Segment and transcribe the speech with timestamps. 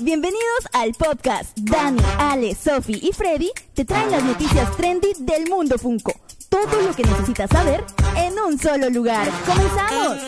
[0.00, 1.56] Bienvenidos al podcast.
[1.58, 6.12] Dani, Ale, Sophie y Freddy te traen las noticias trendy del mundo Funko.
[6.48, 7.84] Todo lo que necesitas saber
[8.16, 9.28] en un solo lugar.
[9.46, 10.18] ¡Comenzamos!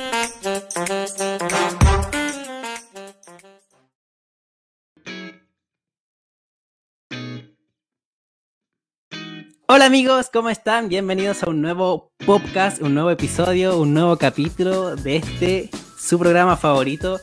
[9.67, 10.89] Hola amigos, ¿cómo están?
[10.89, 16.57] Bienvenidos a un nuevo podcast, un nuevo episodio, un nuevo capítulo de este su programa
[16.57, 17.19] favorito.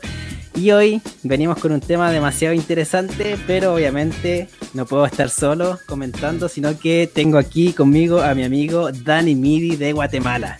[0.54, 6.48] Y hoy venimos con un tema demasiado interesante, pero obviamente no puedo estar solo comentando,
[6.48, 10.58] sino que tengo aquí conmigo a mi amigo Dani Midi de Guatemala.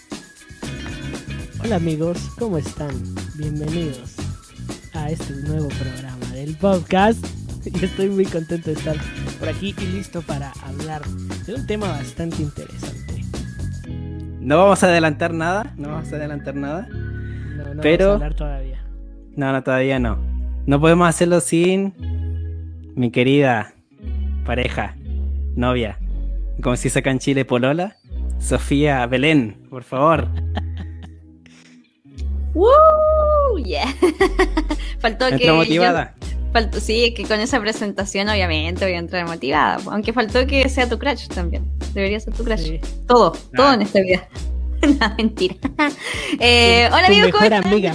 [1.63, 2.91] Hola amigos, ¿cómo están?
[3.37, 4.16] Bienvenidos
[4.95, 7.24] a este nuevo programa del podcast.
[7.65, 8.97] Y estoy muy contento de estar
[9.38, 11.01] por aquí y listo para hablar
[11.47, 13.24] de un tema bastante interesante.
[14.41, 16.88] No vamos a adelantar nada, no vamos a adelantar nada.
[16.91, 18.72] No, no Pero- vamos a hablar todavía.
[19.37, 20.19] No, no, todavía no.
[20.67, 21.95] No podemos hacerlo sin
[22.95, 23.73] mi querida
[24.45, 24.97] pareja,
[25.57, 25.99] novia,
[26.63, 27.97] como si saca en Chile Polola,
[28.39, 30.29] Sofía Belén, por favor.
[32.55, 33.59] ¡Woo!
[33.65, 33.87] Yeah.
[34.99, 35.46] Faltó que.
[35.46, 36.15] Yo- motivada.
[36.52, 39.79] faltó, sí, que con esa presentación, obviamente, voy a entrar motivada.
[39.91, 41.71] Aunque faltó que sea tu crush también.
[41.95, 42.61] Debería ser tu crush.
[42.61, 42.80] Sí.
[43.07, 43.74] Todo, todo Ah.
[43.74, 44.29] en esta vida.
[44.83, 45.55] no, mentira.
[46.39, 47.73] Eh, hola, tu amigos, ¿cómo mejor están?
[47.73, 47.95] amiga.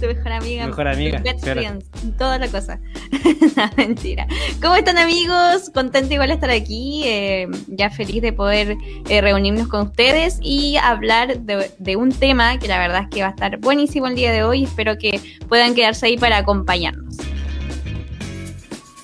[0.00, 0.66] Tu mejor amiga.
[0.66, 1.78] Mejor amiga, best claro.
[2.16, 2.80] toda la cosa.
[3.56, 4.26] no, mentira.
[4.62, 5.70] ¿Cómo están, amigos?
[5.74, 7.02] Contento igual de estar aquí.
[7.04, 8.76] eh, ya feliz de poder
[9.08, 13.20] eh, reunirnos con ustedes y hablar de, de un tema que la verdad es que
[13.22, 14.64] va a estar buenísimo el día de hoy.
[14.64, 17.16] Espero que puedan quedarse ahí para acompañarnos.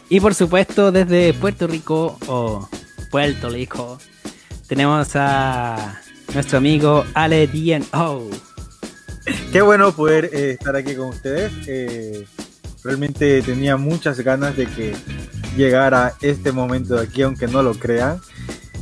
[0.09, 2.69] Y por supuesto, desde Puerto Rico o
[3.11, 3.99] Puerto Rico,
[4.69, 6.01] tenemos a
[6.33, 8.56] nuestro amigo Ale DNO.
[9.53, 11.53] Qué bueno poder eh, estar aquí con ustedes.
[11.67, 12.27] Eh,
[12.85, 14.95] realmente tenía muchas ganas de que
[15.57, 18.21] llegara este momento de aquí, aunque no lo crean.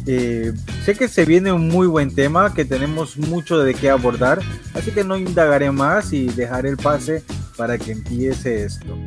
[0.07, 0.53] Eh,
[0.85, 4.41] sé que se viene un muy buen tema, que tenemos mucho de qué abordar,
[4.75, 7.25] así que no indagaré más y dejaré el pase
[7.57, 8.99] para que empiece esto.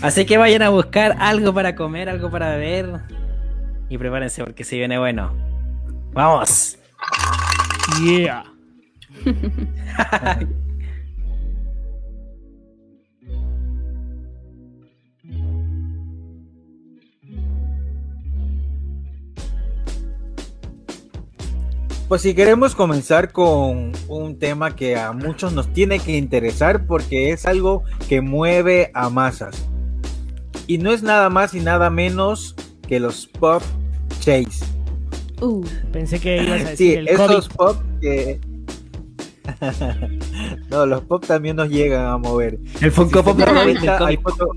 [0.00, 3.00] Así que vayan a buscar algo para comer, algo para beber
[3.90, 5.34] y prepárense porque se viene bueno.
[6.12, 6.78] ¡Vamos!
[8.02, 8.44] Yeah.
[22.08, 27.30] Pues si queremos comenzar con un tema que a muchos nos tiene que interesar porque
[27.30, 29.64] es algo que mueve a masas.
[30.66, 32.54] Y no es nada más y nada menos
[32.86, 33.62] que los pop
[34.20, 34.64] chase.
[35.40, 37.56] Uh, Pensé que ibas a Sí, decir el esos COVID.
[37.56, 38.40] pop que...
[40.70, 42.58] no, los pop también nos llegan a mover.
[42.80, 44.50] El Funko Si Pop cuenta, hay, foto-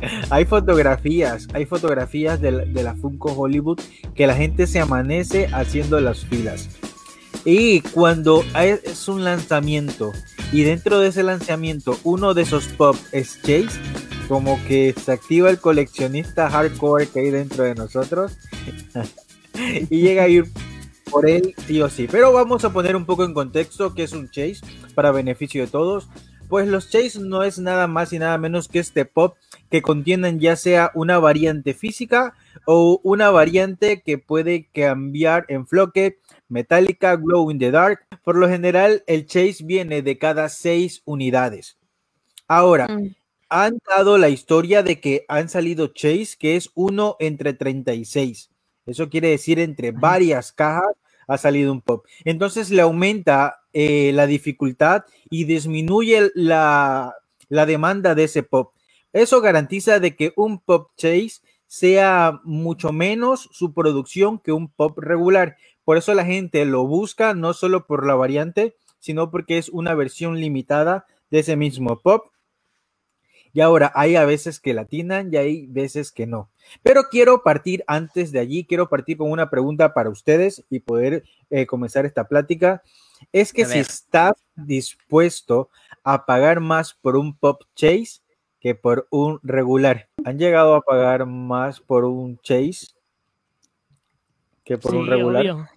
[0.30, 3.80] hay fotografías, hay fotografías de la, Funko Hollywood
[4.14, 6.68] que la gente se amanece haciendo las filas.
[7.44, 10.12] Y cuando es un lanzamiento
[10.52, 13.80] y dentro de ese lanzamiento uno de esos pop es Chase,
[14.26, 18.36] como que se activa el coleccionista hardcore que hay dentro de nosotros
[19.90, 20.50] y llega a ir
[21.10, 22.08] por él sí o sí.
[22.10, 24.60] Pero vamos a poner un poco en contexto qué es un Chase
[24.94, 26.08] para beneficio de todos.
[26.48, 29.36] Pues los Chase no es nada más y nada menos que este pop
[29.70, 32.34] que contienen ya sea una variante física
[32.66, 36.18] o una variante que puede cambiar en floque,
[36.48, 38.00] metálica, glow in the dark.
[38.24, 41.78] Por lo general, el Chase viene de cada seis unidades.
[42.48, 43.14] Ahora, mm.
[43.48, 48.50] han dado la historia de que han salido Chase, que es uno entre 36.
[48.86, 50.94] Eso quiere decir entre varias cajas
[51.28, 52.06] ha salido un pop.
[52.24, 57.14] Entonces le aumenta eh, la dificultad y disminuye la,
[57.48, 58.72] la demanda de ese pop.
[59.16, 64.98] Eso garantiza de que un pop chase sea mucho menos su producción que un pop
[64.98, 65.56] regular.
[65.84, 69.94] Por eso la gente lo busca no solo por la variante, sino porque es una
[69.94, 72.26] versión limitada de ese mismo pop.
[73.54, 76.50] Y ahora hay a veces que latinan y hay veces que no.
[76.82, 81.24] Pero quiero partir antes de allí, quiero partir con una pregunta para ustedes y poder
[81.48, 82.82] eh, comenzar esta plática.
[83.32, 85.70] Es que si estás dispuesto
[86.04, 88.25] a pagar más por un pop chase
[88.66, 90.08] que por un regular.
[90.24, 92.88] ¿Han llegado a pagar más por un chase
[94.64, 95.42] que por un regular?
[95.42, 95.68] obvio.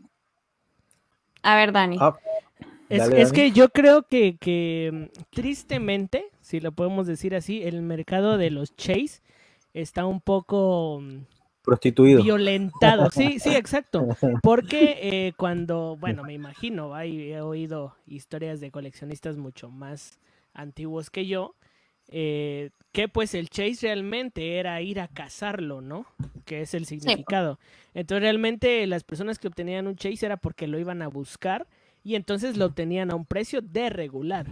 [1.44, 1.98] A ver, Dani.
[2.00, 2.18] Ah,
[2.90, 3.36] Es, dale, es Dani.
[3.36, 8.50] que yo creo que, que, mm, tristemente, si lo podemos decir así, el mercado de
[8.50, 9.22] los Chase
[9.76, 11.18] está un poco mm,
[11.62, 12.24] prostituido.
[12.24, 13.12] violentado.
[13.12, 14.08] Sí, sí, exacto.
[14.42, 14.98] Porque
[15.28, 20.18] eh, cuando, bueno, me imagino, hay- he oído historias de coleccionistas mucho más
[20.56, 21.54] antiguos que yo,
[22.10, 26.06] eh, que pues el chase realmente era ir a cazarlo, ¿no?
[26.46, 27.60] Que es el significado.
[27.94, 31.68] Entonces realmente las personas que obtenían un chase era porque lo iban a buscar
[32.04, 34.48] y entonces lo obtenían a un precio de regular.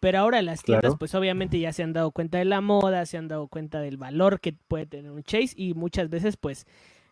[0.00, 0.98] Pero ahora las tiendas Claro.
[0.98, 3.98] pues obviamente ya se han dado cuenta de la moda, se han dado cuenta del
[3.98, 6.66] valor que puede tener un chase y muchas veces pues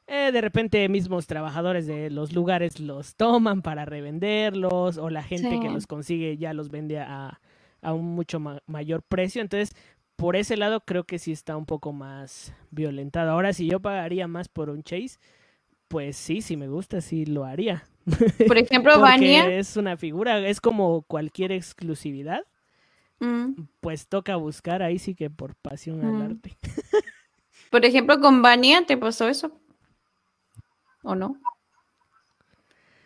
[0.06, 5.50] eh, de repente mismos trabajadores de los lugares los toman para revenderlos o la gente
[5.50, 5.60] Sí.
[5.60, 7.40] que los consigue ya los vende a,
[7.82, 9.42] a un mucho ma- mayor precio.
[9.42, 9.74] Entonces,
[10.16, 13.30] por ese lado creo que sí está un poco más violentado.
[13.32, 15.18] Ahora, si yo pagaría más por un chase,
[15.88, 17.84] pues sí, si me gusta, sí lo haría.
[18.46, 19.46] Por ejemplo, Vania.
[19.48, 22.44] es una figura, es como cualquier exclusividad,
[23.20, 26.22] mm, pues toca buscar ahí sí que por pasión al Mm.
[26.22, 26.56] arte.
[27.70, 29.52] por ejemplo, con Vania, ¿te pasó eso?
[31.02, 31.38] ¿O no?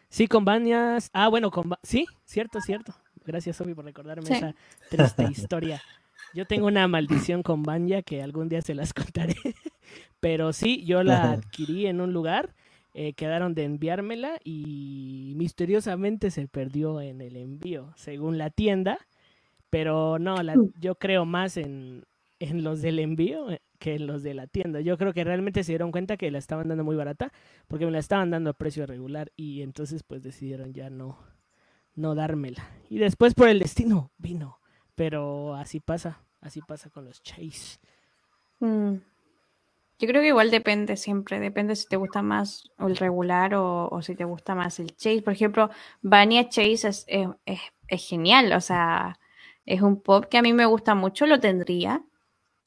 [0.09, 1.09] Sí, con Banias.
[1.13, 2.95] Ah, bueno, con sí, cierto, cierto.
[3.27, 4.35] Gracias, Sofi, por recordarme Sí.
[4.35, 4.55] esa
[4.91, 5.83] triste historia.
[6.35, 9.37] Yo tengo una maldición con Banya que algún día se las contaré.
[10.21, 12.55] Pero sí, yo la adquirí en un lugar,
[12.95, 18.99] eh, quedaron de enviármela y misteriosamente se perdió en el envío, según la tienda.
[19.71, 22.05] Pero no, la- yo creo más en,
[22.41, 24.81] en los del envío eh, que en los de la tienda.
[24.81, 27.33] Yo creo que realmente se dieron cuenta que la estaban dando muy barata
[27.69, 31.19] porque me la estaban dando a precio regular y entonces pues decidieron ya no,
[31.95, 32.65] no dármela.
[32.89, 34.61] Y después por el destino vino,
[34.95, 37.79] pero así pasa, así pasa con los Chase.
[38.61, 38.97] Mm.
[39.99, 44.17] Yo creo que igual depende siempre, depende si te gusta más el regular o, si
[44.17, 45.23] te gusta más el chase.
[45.23, 46.89] Por ejemplo, Vania Chase
[47.87, 49.17] es genial, o sea,
[49.65, 52.03] es un pop que a mí me gusta mucho, lo tendría,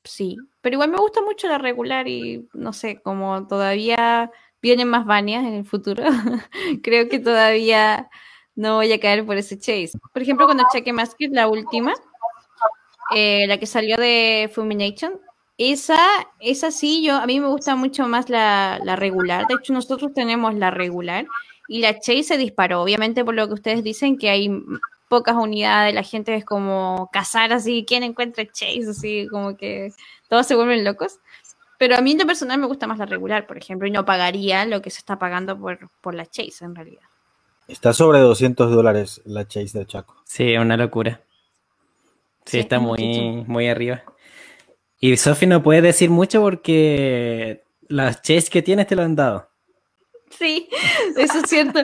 [0.04, 4.32] sí, pero igual me gusta mucho la regular y no sé, como todavía
[4.62, 6.04] vienen más Vanias en el futuro,
[6.84, 8.10] creo que todavía
[8.56, 9.92] no voy a caer por ese chase.
[10.14, 11.94] Por ejemplo, cuando cheque Masked, la última,
[13.14, 15.20] eh, la que salió de Fulmination,
[15.58, 16.00] esa,
[16.40, 19.48] esa sí, yo, a mí me gusta mucho más la, la regular.
[19.48, 21.26] De hecho, nosotros tenemos la regular
[21.68, 22.82] y la Chase se disparó.
[22.82, 24.50] Obviamente, por lo que ustedes dicen, que hay
[25.08, 28.90] pocas unidades, la gente es como cazar así, ¿quién encuentra Chase?
[28.90, 29.94] Así, como que
[30.30, 31.20] todos se vuelven locos.
[31.78, 34.66] Pero a mí en personal me gusta más la regular, por ejemplo, y no pagaría
[34.66, 37.04] lo que se está pagando por, por la Chase en realidad.
[37.68, 40.16] Está sobre 200 dólares la Chase de Chaco.
[40.26, 41.22] Sí, es una locura.
[42.46, 44.04] Sí, Sí, está muy, muy arriba.
[45.00, 49.50] Y Sophie no puede decir mucho porque las chase que tienes te lo han dado.
[50.30, 50.68] Sí,
[51.18, 51.82] eso es cierto.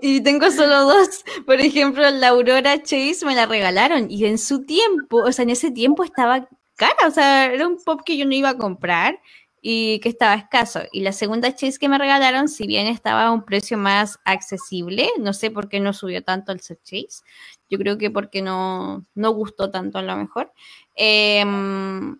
[0.00, 1.24] Y tengo solo dos.
[1.46, 5.50] Por ejemplo, la Aurora Chase me la regalaron y en su tiempo, o sea, en
[5.50, 9.20] ese tiempo estaba cara, o sea, era un pop que yo no iba a comprar
[9.62, 10.80] y que estaba escaso.
[10.92, 15.10] Y la segunda Chase que me regalaron, si bien estaba a un precio más accesible,
[15.18, 17.22] no sé por qué no subió tanto el set Chase.
[17.68, 20.52] Yo creo que porque no, no gustó tanto a lo mejor.
[20.94, 22.18] Em,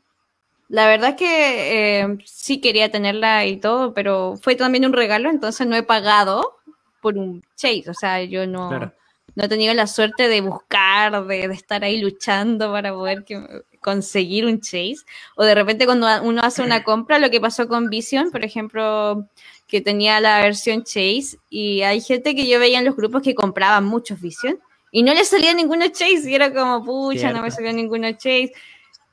[0.69, 5.31] la verdad es que eh, sí quería tenerla y todo, pero fue también un regalo,
[5.31, 6.58] entonces no he pagado
[7.00, 7.88] por un chase.
[7.88, 8.92] O sea, yo no, Claro.
[9.40, 13.62] No he tenido la suerte de buscar, de, de estar ahí luchando para poder que-
[13.81, 14.96] conseguir un chase.
[15.37, 19.26] O de repente cuando uno hace una compra, lo que pasó con Vision, por ejemplo,
[19.66, 23.34] que tenía la versión chase, y hay gente que yo veía en los grupos que
[23.34, 24.58] compraban muchos Vision.
[24.92, 28.52] Y no le salía ninguno chase, y era como, pucha, no me salió ninguno chase.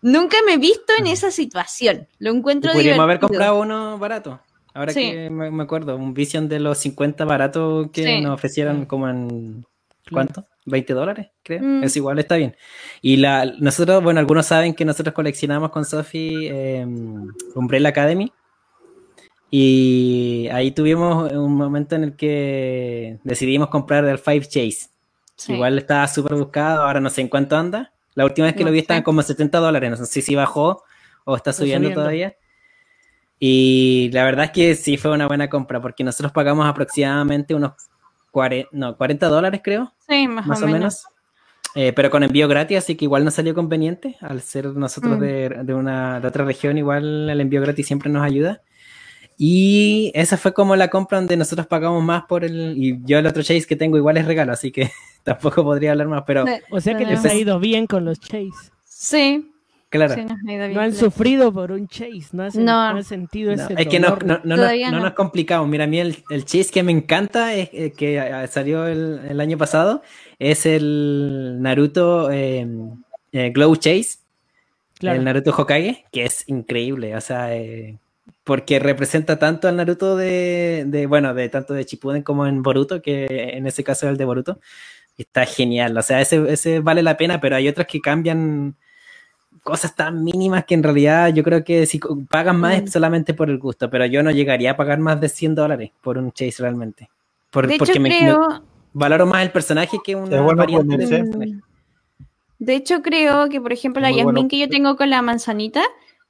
[0.01, 2.07] Nunca me he visto en esa situación.
[2.19, 4.41] Lo encuentro Podríamos haber comprado uno barato.
[4.73, 5.11] Ahora Sí.
[5.11, 8.21] que me, me acuerdo, un Vision de los 50 baratos que Sí.
[8.21, 9.65] nos ofrecieron como en...
[10.11, 10.45] ¿Cuánto?
[10.65, 11.61] 20 dólares, creo.
[11.61, 11.83] Mm.
[11.83, 12.55] Es igual, está bien.
[13.01, 16.85] Y la, nosotros, bueno, algunos saben que nosotros coleccionamos con Sophie eh,
[17.55, 18.31] Umbrella Academy.
[19.49, 24.89] Y ahí tuvimos un momento en el que decidimos comprar el Five Chase.
[25.35, 25.53] Sí.
[25.53, 27.93] Igual estaba súper buscado, ahora no sé en cuánto anda.
[28.15, 28.81] La última vez que No lo vi sé.
[28.83, 30.83] estaba como 70 dólares, no sé si bajó
[31.23, 32.01] o está Está subiendo, subiendo.
[32.01, 32.35] todavía.
[33.39, 37.73] Y la verdad es que sí fue una buena compra, porque nosotros pagamos aproximadamente unos
[38.31, 41.05] 40, no, 40 dólares creo, Sí, más, más o menos.
[41.75, 44.15] Eh, pero con envío gratis, así que igual nos salió conveniente.
[44.21, 45.21] Al ser nosotros Mm.
[45.21, 48.61] de, de una de otra región, igual el envío gratis siempre nos ayuda.
[49.37, 52.73] Y esa fue como la compra donde nosotros pagamos más por el.
[52.77, 54.89] Y yo el otro Chase que tengo igual es regalo, así que
[55.23, 58.49] tampoco podría hablar más, pero O sea que les ha ido bien con los Chase.
[58.83, 59.51] sí,
[59.89, 60.15] claro.
[60.15, 61.05] sí, nos ha ido bien, No han claro.
[61.05, 62.91] sufrido por un Chase, no han, sen- No.
[62.91, 64.25] no han sentido No, ese es que no, dolor.
[64.25, 65.03] no, no, nos, Todavía no no.
[65.05, 65.67] nos complicamos.
[65.67, 69.19] Mira, a mí el, el chase que me encanta, es, eh, que eh, salió el,
[69.29, 70.01] el año pasado,
[70.39, 72.67] es el Naruto eh,
[73.31, 74.19] eh, Glow Chase,
[74.99, 75.19] Claro.
[75.19, 77.97] el Naruto Hokage, que es increíble, o sea, eh,
[78.43, 83.01] porque representa tanto al Naruto de, de, bueno, de tanto de Shippuden como en Boruto,
[83.01, 84.59] que en ese caso es el de Boruto.
[85.17, 88.75] Está genial, o sea, ese, ese vale la pena, pero hay otros que cambian
[89.67, 92.83] cosas tan mínimas que en realidad yo creo que si pagan más Mm.
[92.85, 95.91] es solamente por el gusto, pero yo no llegaría a pagar más de 100 dólares
[96.01, 97.09] por un Chase realmente.
[97.51, 98.63] Por- De hecho, porque me, creo.
[98.93, 101.17] valoro más el personaje que una bueno variante del ponerse.
[101.23, 101.51] personaje.
[101.51, 101.61] Mm.
[102.59, 104.47] De hecho, creo que, por ejemplo, la bueno.
[104.47, 105.83] que yo tengo con la manzanita,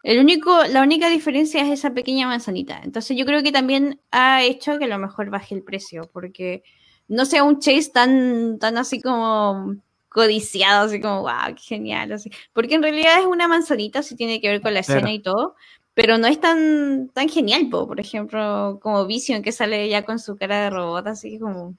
[0.04, 2.82] el único, la única diferencia es esa pequeña manzanita.
[2.84, 6.64] Entonces, yo creo que también ha hecho que a lo mejor baje el precio, porque
[7.08, 9.76] no sea un chase tan, tan así como
[10.18, 12.32] codiciado, así como, wow, qué genial, así.
[12.54, 15.14] Porque en realidad es una manzanita, sí tiene que ver con la escena Claro.
[15.16, 15.56] y todo,
[15.94, 17.88] pero no es tan, tan genial, po.
[17.88, 21.76] por ejemplo, como Vision, que sale ya con su cara de robot, así como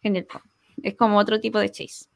[0.00, 0.24] genial.
[0.24, 0.40] po.
[0.82, 2.06] Es como otro tipo de chase.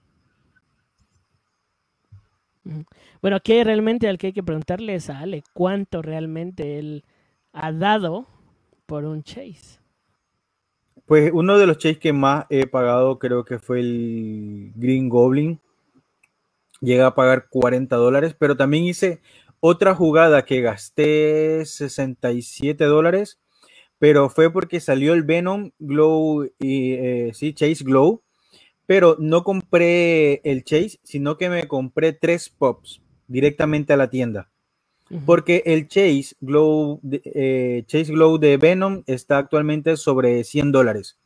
[3.21, 7.05] Bueno, aquí realmente al que hay que preguntarle es a Ale, ¿cuánto realmente él
[7.53, 8.27] ha dado
[8.87, 9.79] por un chase?
[11.05, 15.61] Pues uno de los chase que más he pagado creo que fue el Green Goblin.
[16.81, 19.21] Llega a pagar 40 dólares, pero también hice
[19.61, 23.39] otra jugada que gasté 67 dólares,
[23.99, 28.23] pero fue porque salió el Venom Glow y eh, sí, Chase Glow,
[28.87, 34.51] pero no compré el Chase, sino que me compré tres pops directamente a la tienda.
[35.25, 41.19] Porque el Chase Glow, de- eh, Chase Glow de Venom está actualmente sobre 100 dólares.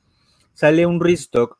[0.52, 1.58] Sale un restock,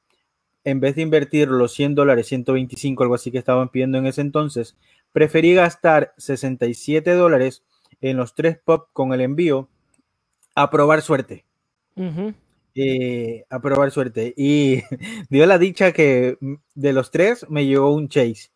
[0.64, 4.20] en vez de invertir los 100 dólares, 125, algo así que estaban pidiendo en ese
[4.20, 4.76] entonces,
[5.12, 7.62] preferí gastar 67 dólares
[8.00, 9.68] en los tres pop con el envío
[10.54, 11.44] a probar suerte.
[12.74, 14.32] Eh, a probar suerte.
[14.36, 14.82] Y
[15.30, 16.38] dio la dicha que
[16.74, 18.50] de los tres me llegó un Chase.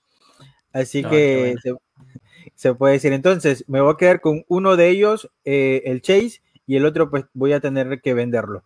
[0.73, 1.75] Así Ah, que se,
[2.55, 3.13] se puede decir.
[3.13, 7.11] Entonces, me voy a quedar con uno de ellos, eh, el Chase, y el otro,
[7.11, 8.65] pues voy a tener que venderlo.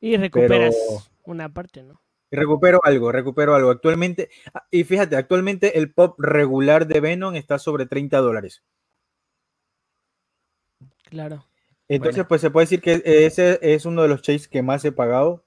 [0.00, 2.00] Y recuperas Pero- una parte, ¿no?
[2.30, 3.70] Recupero algo, recupero algo.
[3.70, 8.62] Actualmente, ah, y fíjate, actualmente el pop regular de Venom está sobre 30 dólares.
[11.04, 11.44] Claro.
[11.88, 12.28] Entonces, Bueno.
[12.28, 15.44] pues se puede decir que ese es uno de los Chase que más he pagado.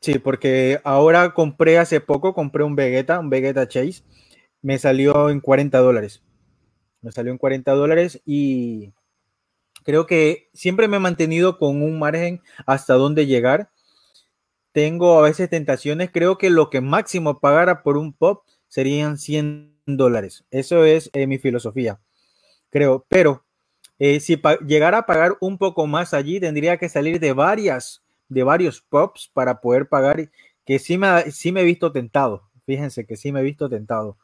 [0.00, 4.02] Sí, porque ahora compré hace poco, compré un Vegeta, un Vegeta Chase.
[4.62, 6.22] Me salió en 40 dólares.
[7.02, 8.92] Me salió en 40 dólares y
[9.84, 13.70] creo que siempre me he mantenido con un margen hasta dónde llegar.
[14.78, 16.08] Tengo a veces tentaciones.
[16.12, 20.44] Creo que lo que máximo pagara por un pop serían 100 dólares.
[20.52, 21.98] Eso es eh, mi filosofía.
[22.70, 23.44] Creo, pero
[23.98, 28.44] eh, si llegara a pagar un poco más allí, tendría que salir de varias, de
[28.44, 30.30] varios pops para poder pagar,
[30.64, 32.48] que sí me, sí me he visto tentado.
[32.64, 34.16] Fíjense que sí me he visto tentado.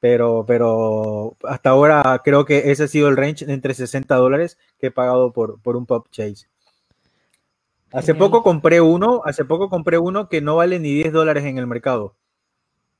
[0.00, 4.86] Pero, pero hasta ahora creo que ese ha sido el range entre 60 dólares que
[4.86, 6.48] he pagado por, por un pop chase.
[7.92, 11.58] Hace poco compré uno, hace poco compré uno que no vale ni 10 dólares en
[11.58, 12.16] el mercado.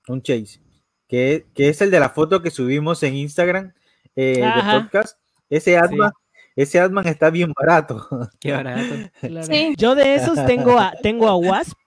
[0.06, 0.60] Un chase.
[1.06, 3.72] Que, que es el de la foto que subimos en Instagram
[4.16, 5.18] eh, de podcast.
[5.50, 6.12] Ese Adman,
[6.56, 8.06] ese Adman está bien barato.
[8.40, 8.94] Qué barato.
[9.20, 9.46] Claro.
[9.46, 9.74] Sí.
[9.76, 11.78] Yo de esos tengo a, tengo a Wasp,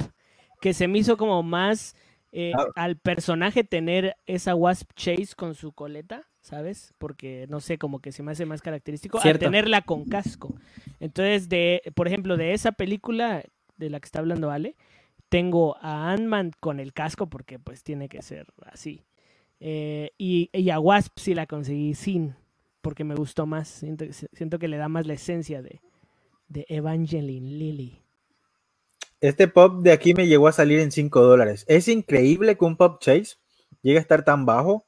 [0.60, 1.96] que se me hizo como más
[2.31, 2.65] eh, Ah.
[2.75, 6.93] al personaje tener esa Wasp Chase con su coleta, ¿sabes?
[6.98, 9.45] Porque no sé, como que se me hace más característico a Cierto.
[9.45, 10.55] tenerla con casco.
[11.00, 13.43] Entonces, de, por ejemplo, de esa película
[13.77, 14.75] de la que está hablando Ale,
[15.29, 19.05] tengo a Ant-Man con el casco porque pues tiene que ser así.
[19.60, 22.36] Eh, y, y a Wasp sí la conseguí sin,
[22.81, 23.67] porque me gustó más.
[23.67, 25.81] Siento, siento que le da más la esencia de,
[26.48, 28.01] de Evangeline Lilly.
[29.21, 31.63] Este pop de aquí me llegó a salir en 5 dólares.
[31.67, 33.36] Es increíble que un pop chase
[33.83, 34.86] llegue a estar tan bajo.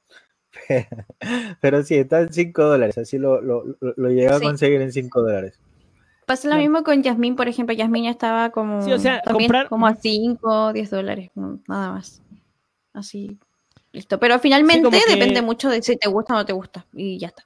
[1.61, 2.97] Pero sí, está en 5 dólares.
[2.97, 5.59] Así lo, lo, lo, lo llegué a conseguir en 5 dólares.
[6.25, 6.61] Pasa lo No.
[6.61, 7.75] mismo con Yasmín, por ejemplo.
[7.75, 12.21] Yasmín estaba como, Sí, o sea, también comprar- como a 5, 10 dólares, nada más.
[12.93, 13.37] Así,
[13.91, 14.19] listo.
[14.19, 16.85] Pero finalmente que- depende mucho de si te gusta o no te gusta.
[16.93, 17.43] Y ya está.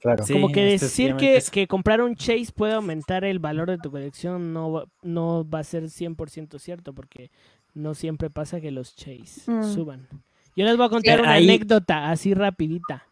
[0.00, 0.24] Claro.
[0.24, 3.78] Sí, Como que decir sencillamente que, que comprar un Chase puede aumentar el valor de
[3.78, 7.30] tu colección no, va- no va a ser 100% cierto porque
[7.72, 9.62] no siempre pasa que los Chase Mm.
[9.62, 10.08] suban.
[10.56, 13.06] Yo les voy a contar una ahí- anécdota así rapidita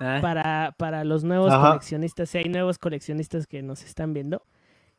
[0.00, 1.70] Ah, para, para los nuevos Ajá.
[1.70, 4.42] coleccionistas, si hay nuevos coleccionistas que nos están viendo.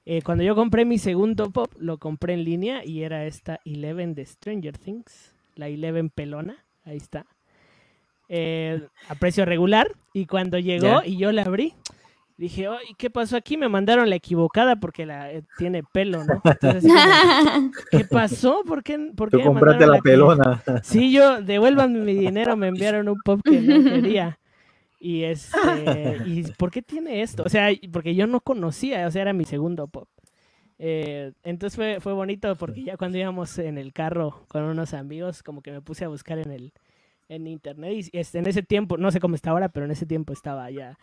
[0.05, 4.13] Eh, cuando yo compré mi segundo pop, lo compré en línea y era esta Eleven
[4.13, 7.25] de Stranger Things, la Eleven pelona, ahí está,
[8.27, 9.87] eh, a precio regular.
[10.13, 11.73] Y cuando llegó y yo la abrí,
[12.39, 13.57] dije, "Ay, ¿qué pasó aquí?
[13.57, 16.41] Me mandaron la equivocada porque la eh, tiene pelo, ¿no?
[16.45, 18.63] Entonces, como, ¿qué pasó?
[18.65, 20.63] ¿Por qué, por qué Tú compraste la que- pelona.
[20.83, 24.39] Sí, yo, devuelvan mi dinero, me enviaron un pop que no quería.
[25.01, 25.57] Y este,
[26.25, 27.43] ¿y por qué tiene esto?
[27.43, 30.09] O sea, porque yo no conocía, o sea, era mi segundo pop.
[30.77, 35.43] Eh, entonces fue, fue bonito porque ya cuando íbamos en el carro con unos amigos,
[35.43, 36.73] como que me puse a buscar en el,
[37.27, 40.05] en internet y este, en ese tiempo, no sé cómo está ahora, pero en ese
[40.05, 40.97] tiempo estaba ya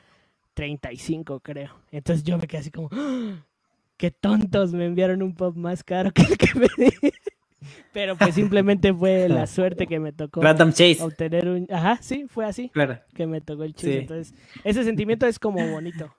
[0.57, 1.71] 35 creo.
[1.93, 3.35] Entonces yo me quedé así como, ¡Ah!
[3.99, 6.91] qué tontos, me enviaron un pop más caro que el que me di.
[7.93, 10.99] Pero pues simplemente fue la suerte que me tocó Random Chase.
[11.03, 11.67] obtener un...
[11.71, 12.99] Ajá, sí, fue así Claro.
[13.15, 13.93] que me tocó el chiste.
[13.93, 13.99] Sí.
[13.99, 14.35] Entonces,
[14.65, 16.13] ese sentimiento es como bonito.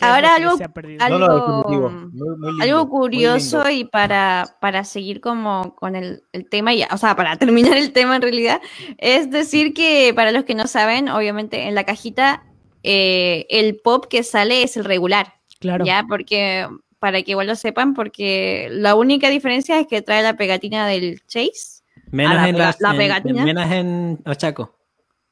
[0.00, 0.56] Ahora algo-
[1.00, 1.64] algo- No, no.
[1.68, 6.84] Muy- muy lindo, Algo curioso y para, para seguir como con el, el tema, y,
[6.84, 8.60] o sea, para terminar el tema en realidad,
[8.98, 12.44] es decir que para los que no saben, obviamente en la cajita
[12.82, 15.84] eh, el pop que sale es el regular, Claro.
[15.84, 16.66] ya, porque
[16.98, 21.20] para que igual lo sepan, porque la única diferencia es que trae la pegatina del
[21.26, 21.82] Chase.
[22.10, 23.44] Menos la en las- la en- pegatina.
[23.44, 24.76] menos en Ochaco.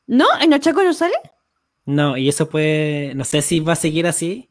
[0.06, 0.26] ¿No?
[0.40, 1.14] ¿En Ochaco no sale?
[1.84, 3.14] No, y eso puede.
[3.14, 4.48] No sé si va a seguir así.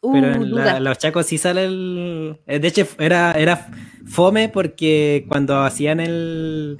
[0.00, 0.80] Uh, Pero en la, duda.
[0.80, 2.38] los chacos sí sale el.
[2.46, 3.68] eh, De hecho, era, era
[4.06, 6.78] fome porque cuando hacían el.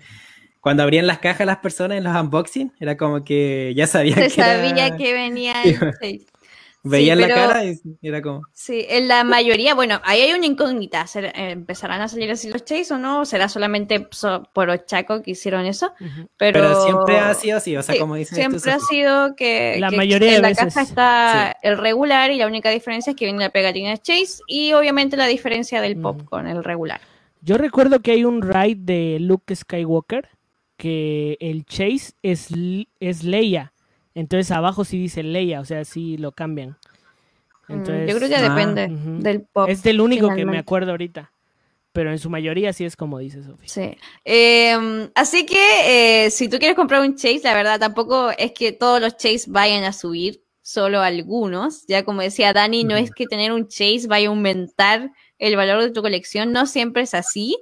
[0.61, 4.29] Cuando abrían las cajas las personas en los unboxing, era como que ya sabían Se
[4.35, 6.27] que era- sabía que venía el Chase.
[6.85, 8.43] Veían Sí, la cara y era como.
[8.53, 11.07] Sí, en la mayoría, bueno, ahí hay una incógnita.
[11.09, 13.21] ¿ser- eh, ¿Empezarán a salir así los Chase o no?
[13.23, 15.93] ¿O ¿Será solamente so- por Ochaco que hicieron eso?
[16.01, 16.29] Ujú.
[16.37, 19.35] Pero, Pero, siempre ha sido así, o sea, Sí, como dices siempre tú, ha sido
[19.35, 22.71] que, La que mayoría de en la veces, caja está el regular y la única
[22.71, 26.31] diferencia es que viene la pegatina de Chase y obviamente la diferencia del pop Ujú.
[26.31, 27.01] con el regular.
[27.43, 30.29] Yo recuerdo que hay un ride de Luke Skywalker
[30.79, 32.49] que el Chase es,
[33.01, 33.75] es Leia.
[34.15, 36.79] Entonces abajo sí dice Leia, o sea, sí lo cambian.
[37.69, 39.23] Mm, Entonces, Yo creo que Ah, depende ujú.
[39.23, 39.69] del pop.
[39.69, 41.33] es del único que me acuerdo ahorita.
[41.93, 43.69] Pero en su mayoría sí es como dice Sofía.
[43.69, 43.97] Sí.
[44.25, 48.73] Eh, así que eh, si tú quieres comprar un Chase, la verdad tampoco es que
[48.73, 51.87] todos los Chase vayan a subir, solo algunos.
[51.89, 55.83] Ya como decía Dani, no es que tener un Chase vaya a aumentar el valor
[55.83, 57.57] de tu colección, no siempre es así.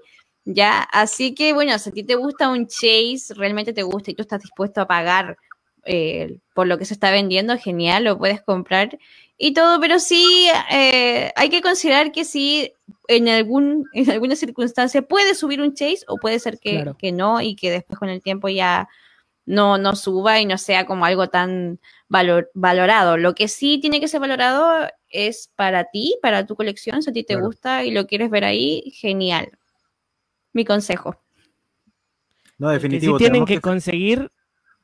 [0.49, 4.15] Ya, así que bueno, si a ti te gusta un Chase, realmente te gusta y
[4.15, 5.37] tú estás dispuesto a pagar
[5.85, 8.97] eh, por lo que se está vendiendo, genial, lo puedes comprar
[9.39, 12.73] y todo, pero sí eh, hay que considerar que sí
[13.09, 16.97] en algún en alguna circunstancia puede subir un chase o puede ser que, Claro.
[16.97, 18.89] que no y que después con el tiempo ya
[19.47, 23.17] no, no suba y no sea como algo tan valor, valorado.
[23.17, 27.13] Lo que sí tiene que ser valorado es para ti, para tu colección, si a
[27.13, 27.49] ti te Claro.
[27.49, 29.51] gusta y lo quieres ver ahí, genial.
[30.57, 31.15] Mi consejo.
[32.59, 33.19] No, El que definitivo.
[33.19, 34.31] tienen que conseguir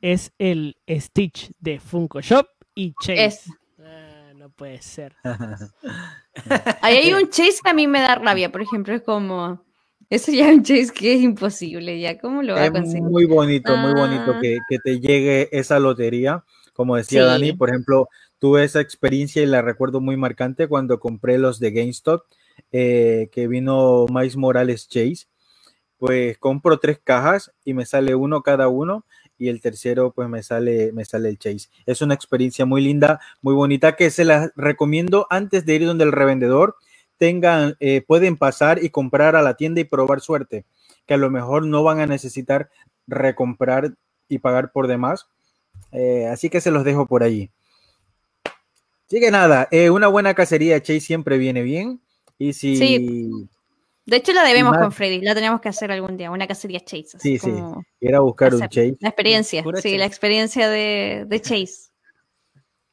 [0.03, 3.25] es el Stitch de Funko Shop y Chase.
[3.25, 3.45] Es-
[3.85, 5.17] Ah, no puede ser.
[6.83, 9.65] Ahí hay un chase que a mí me da rabia, por ejemplo, es como...
[10.11, 12.19] Eso ya es un chase que es imposible, ya.
[12.19, 13.03] ¿Cómo lo va a Es conseguir?
[13.03, 14.39] muy bonito, muy bonito Ah.
[14.43, 16.45] que, que te llegue esa lotería.
[16.75, 17.27] Como decía Sí.
[17.29, 18.09] Dani, por ejemplo,
[18.39, 22.25] tuve esa experiencia y la recuerdo muy marcante cuando compré los de GameStop,
[22.73, 25.27] eh, que vino Miles Morales Chase.
[26.05, 29.05] Pues compro tres cajas y me sale uno cada uno
[29.39, 31.69] y el tercero pues me sale, me sale el Chase.
[31.87, 36.03] Es una experiencia muy linda, muy bonita que se la recomiendo antes de ir donde
[36.03, 36.75] el revendedor.
[37.19, 40.65] Tengan, eh, pueden pasar y comprar a la tienda y probar suerte,
[41.07, 42.69] que a lo mejor no van a necesitar
[43.07, 43.95] recomprar
[44.29, 45.29] y pagar por demás.
[45.93, 47.53] Eh, así que se los dejo por allí.
[49.07, 52.01] Así que nada, eh, una buena cacería Chase siempre viene bien.
[52.39, 53.49] Y si.
[54.05, 57.19] De hecho, la debemos con Freddy, la tenemos que hacer algún día, una cacería Chase.
[57.21, 57.51] Sí, sí.
[57.51, 59.99] como quiera buscar un Chase, La experiencia, Pura sí, Chase.
[59.99, 61.93] la experiencia de, de Chase.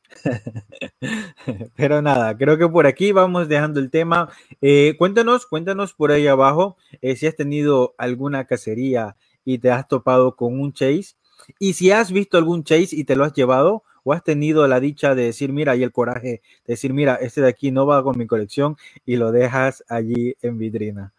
[1.75, 4.29] Pero nada, creo que por aquí vamos dejando el tema.
[4.61, 9.87] Eh, cuéntanos, cuéntanos por ahí abajo eh, si has tenido alguna cacería y te has
[9.87, 11.15] topado con un chase.
[11.57, 14.79] Y si has visto algún chase y te lo has llevado o has tenido la
[14.79, 18.03] dicha de decir, mira, y el coraje de decir, mira, este de aquí no va
[18.03, 21.13] con mi colección y lo dejas allí en vitrina.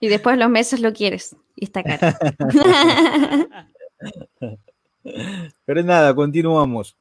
[0.00, 1.36] Y después los meses lo quieres.
[1.56, 2.16] Y está caro.
[5.64, 6.96] Pero nada, continuamos.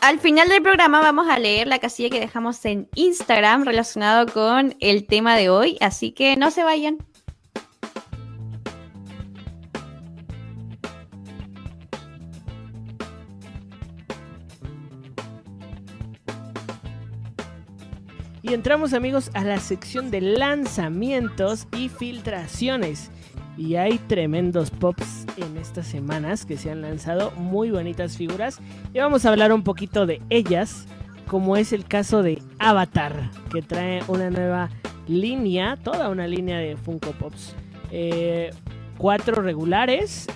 [0.00, 4.74] Al final del programa vamos a leer la casilla que dejamos en Instagram relacionado con
[4.80, 6.98] el tema de hoy, así que no se vayan.
[18.50, 23.12] Y entramos amigos a la sección de lanzamientos y filtraciones.
[23.56, 28.58] Y hay tremendos pops en estas semanas que se han lanzado, muy bonitas figuras.
[28.92, 30.86] Y vamos a hablar un poquito de ellas,
[31.28, 34.68] como es el caso de Avatar, que trae una nueva
[35.06, 37.54] línea, toda una línea de Funko Pops.
[37.92, 38.50] Eh,
[38.98, 40.26] cuatro regulares,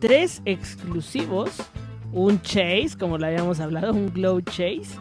[0.00, 1.52] tres exclusivos,
[2.12, 4.98] un Chase, como lo habíamos hablado, un Glow Chase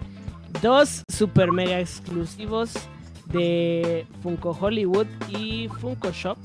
[0.62, 2.74] dos super mega exclusivos
[3.32, 6.38] de Funko Hollywood y Funko Shop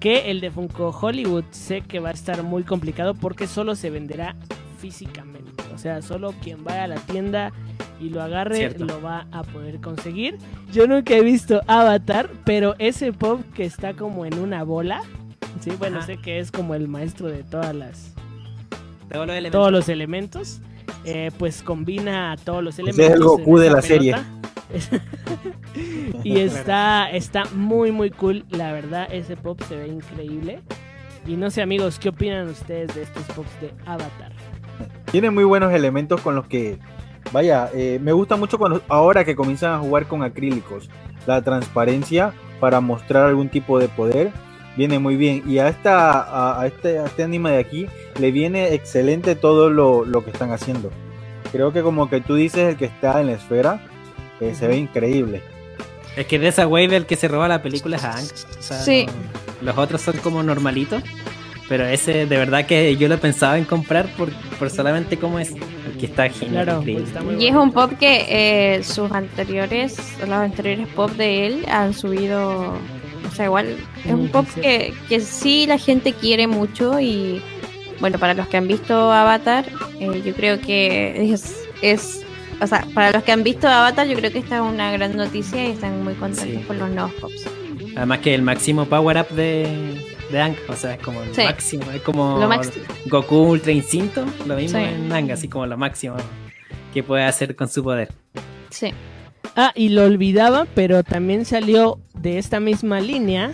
[0.00, 3.90] Que el de Funko Hollywood sé que va a estar muy complicado porque solo se
[3.90, 4.34] venderá
[4.78, 5.62] físicamente.
[5.74, 7.52] O sea, solo quien vaya a la tienda
[8.00, 8.84] y lo agarre Cierto.
[8.84, 10.36] lo va a poder conseguir.
[10.72, 15.00] Yo nunca he visto Avatar, pero ese pop que está como en una bola.
[15.60, 16.06] Sí, bueno, Ajá.
[16.06, 18.12] sé que es como el maestro de todas las
[19.50, 20.60] todos los elementos.
[21.04, 23.16] Eh, pues combina todos los Ese es elementos.
[23.16, 24.16] el Goku de la serie.
[26.24, 28.44] y está, está muy muy cool.
[28.50, 30.60] La verdad, ese pop se ve increíble.
[31.26, 34.32] Y no sé amigos, ¿qué opinan ustedes de estos pops de Avatar?
[35.10, 36.78] Tiene muy buenos elementos con los que,
[37.32, 40.90] vaya, eh, me gusta mucho cuando ahora que comienzan a jugar con acrílicos.
[41.26, 44.32] La transparencia para mostrar algún tipo de poder
[44.76, 45.42] viene muy bien.
[45.46, 47.86] Y a, esta, a, a este, a este anime de aquí
[48.18, 50.90] le viene excelente todo lo, lo que están haciendo.
[51.52, 53.86] Creo que como que tú dices el que está en la esfera,
[54.40, 55.42] eh, se ve increíble.
[56.16, 58.32] Es que de esa wave el que se roba la película es Hank.
[58.58, 59.06] O sea, Sí.
[59.06, 61.02] no- los otros son como normalitos.
[61.66, 65.50] Pero ese de verdad que yo lo pensaba en comprar por, por solamente cómo es.
[65.86, 66.64] Porque está genial.
[66.64, 68.26] Claro, pues está Y es un pop que
[68.76, 72.74] eh, sus anteriores, los anteriores pop de él han subido,
[73.26, 77.40] o sea, igual es un Mm, pop que, que sí la gente quiere mucho y
[78.00, 79.64] bueno, para los que han visto Avatar,
[80.00, 82.24] eh, yo creo que es, es,
[82.60, 85.16] o sea, para los que han visto Avatar, yo creo que esta es una gran
[85.16, 86.66] noticia y están muy contentos Sí.
[86.66, 87.46] con los nuevos pops.
[87.96, 90.56] Además que el máximo power up de, de Hank.
[90.68, 91.42] O sea, es como el Sí.
[91.44, 91.84] máximo.
[91.92, 92.40] Es como.
[93.06, 94.24] Goku Ultra Instinto.
[94.46, 94.84] Lo mismo Sí.
[94.84, 96.16] en manga, así como lo máximo
[96.92, 98.08] que puede hacer con su poder.
[98.70, 98.92] Sí.
[99.56, 103.52] Ah, y lo olvidaba, pero también salió de esta misma línea.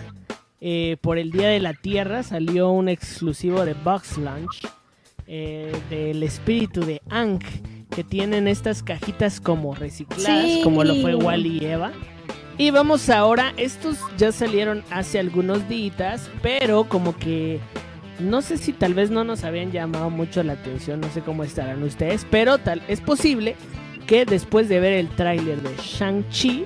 [0.63, 4.61] eh, por el Día de la Tierra salió un exclusivo de Box Lunch
[5.25, 7.43] eh, del espíritu de Ankh,
[7.89, 10.61] que tienen estas cajitas como recicladas, Sí.
[10.63, 11.91] como lo fue Wally y Eva.
[12.59, 17.59] Y vamos ahora, estos ya salieron hace algunos días, pero como que
[18.19, 21.43] no sé si tal vez no nos habían llamado mucho la atención, no sé cómo
[21.43, 23.55] estarán ustedes, pero tal es posible
[24.11, 26.65] que después de ver el tráiler de Shang-Chi,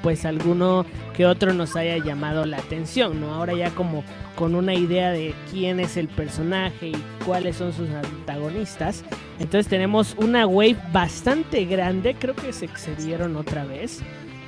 [0.00, 3.34] pues alguno que otro nos haya llamado la atención, ¿no?
[3.34, 4.04] Ahora ya como
[4.36, 9.04] con una idea de quién es el personaje y cuáles son sus antagonistas.
[9.40, 13.98] Entonces tenemos una wave bastante grande, creo que se excedieron otra vez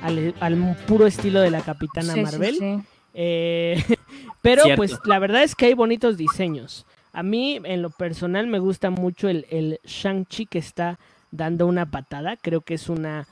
[0.01, 2.55] al, al puro estilo de la Capitana Sí, sí, Marvel.
[2.55, 2.79] sí.
[3.13, 3.83] Eh,
[4.41, 4.77] pero Cierto.
[4.77, 6.85] pues la verdad es que hay bonitos diseños.
[7.11, 10.97] A mí en lo personal me gusta mucho el, el Shang-Chi que está
[11.31, 12.37] dando una patada.
[12.37, 13.27] Creo que es una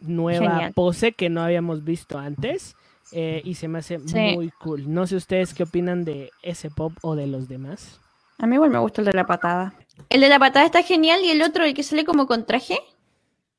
[0.00, 0.72] nueva Genial.
[0.74, 2.76] pose que no habíamos visto antes.
[3.12, 4.32] eh, y se me hace Sí.
[4.34, 4.92] muy cool.
[4.92, 8.00] No sé ustedes qué opinan de ese pop o de los demás.
[8.38, 9.74] A mí igual me gusta el de la patada.
[10.08, 12.78] El de la patada está genial y el otro, el que sale como con traje,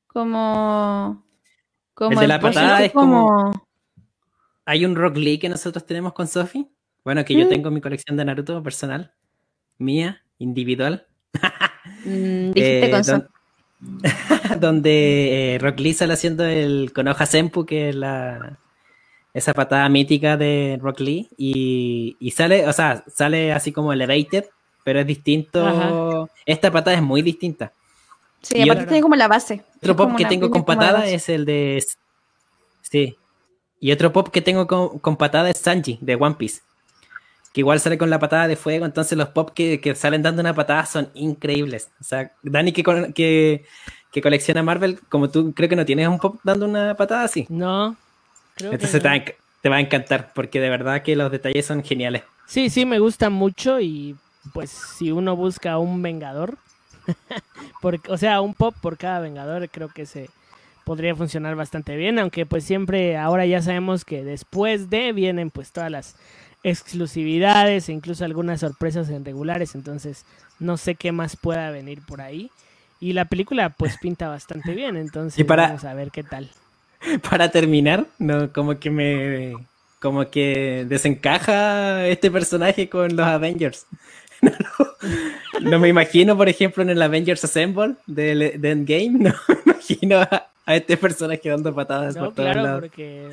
[0.08, 1.24] como...
[1.94, 3.68] como El de la patada es como- como...
[4.66, 6.68] Hay un Rock Lee que nosotros tenemos con Sophie.
[7.04, 7.50] Bueno, que yo Mm.
[7.50, 9.14] tengo en mi colección de Naruto personal.
[9.78, 11.06] Mía, individual.
[12.04, 13.30] Mm, dijiste Eh, con don-
[14.60, 18.58] donde eh, Rock Lee sale haciendo el Konoha Senpu, que es la
[19.34, 21.30] esa patada mítica de Rock Lee.
[21.38, 24.46] Y, y sale, o sea, sale así como elevated,
[24.84, 25.66] pero es distinto.
[25.66, 26.26] Ajá.
[26.46, 27.74] Esta patada es muy distinta.
[28.42, 29.64] Sí, y aparte otro- tiene como la base.
[29.78, 31.84] Otro pop que tengo con patada es el de.
[32.82, 33.16] Sí.
[33.80, 36.62] Y otro pop que tengo con, con patada es Sanji, de One Piece.
[37.56, 38.86] Que igual sale con la patada de fuego.
[38.86, 41.90] Entonces los pop que, que salen dando una patada son increíbles.
[42.02, 42.84] O sea, Dani que,
[43.16, 43.64] que,
[44.12, 47.46] que colecciona Marvel, como tú creo que no tienes un pop dando una patada así.
[47.48, 47.96] No,
[48.56, 49.10] creo que Entonces te, no.
[49.10, 50.34] va a enc- te va a encantar.
[50.36, 52.24] Porque de verdad que los detalles son geniales.
[52.46, 54.18] Sí, sí, me gusta mucho y
[54.54, 56.58] pues si uno busca un vengador,
[58.10, 60.30] o sea, un pop por cada vengador, creo que se
[60.84, 65.72] podría funcionar bastante bien, aunque pues siempre ahora ya sabemos que después de vienen pues
[65.72, 66.16] todas las
[66.66, 70.26] exclusividades e incluso algunas sorpresas en regulares, entonces
[70.60, 72.50] no sé qué más pueda venir por ahí.
[73.00, 76.50] Y la película pues pinta bastante bien, entonces Y para- vamos a ver qué tal.
[77.30, 79.54] Para terminar, no, como que me.
[80.00, 83.86] Como que desencaja este personaje con los Avengers.
[84.42, 84.52] No,
[85.62, 89.72] no- no me imagino, por ejemplo, en el Avengers Assemble de, de Endgame, no me
[89.72, 92.82] imagino a, a este personaje dando patadas No, por todos claro, lados.
[92.82, 93.30] porque...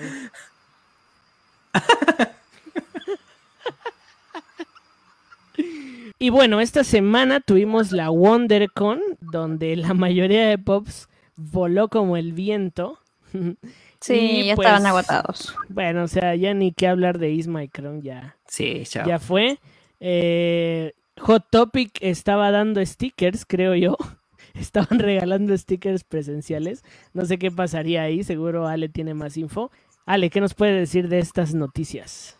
[6.18, 12.32] y bueno, esta semana tuvimos la WonderCon, donde la mayoría de pops voló como el
[12.32, 12.98] viento.
[14.00, 15.54] Sí, Y, ya pues, estaban agotados.
[15.68, 19.06] Bueno, o sea, ya ni qué hablar de Isma y Kron, ya, Sí, chao.
[19.06, 19.60] ya fue.
[20.00, 23.96] Eh, Hot Topic estaba dando stickers, creo yo.
[24.54, 26.82] Estaban regalando stickers presenciales.
[27.14, 29.70] No sé qué pasaría ahí, seguro Ale tiene más info.
[30.04, 32.36] Ale, ¿qué nos puede decir de estas noticias?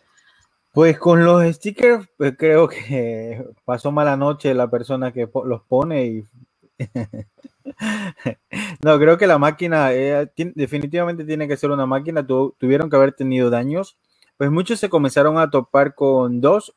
[0.73, 6.05] Pues con los stickers, pues creo que pasó mala noche la persona que los pone
[6.07, 6.23] y...
[8.83, 13.13] no, creo que la máquina eh, definitivamente tiene que ser una máquina, tuvieron que haber
[13.13, 13.97] tenido daños.
[14.35, 16.73] Pues muchos se comenzaron a topar con dos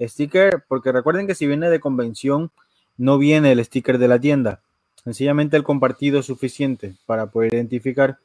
[0.00, 2.52] stickers, porque recuerden que si viene de convención,
[2.96, 4.60] no viene el sticker de la tienda.
[5.02, 8.18] Sencillamente el compartido es suficiente para poder identificar.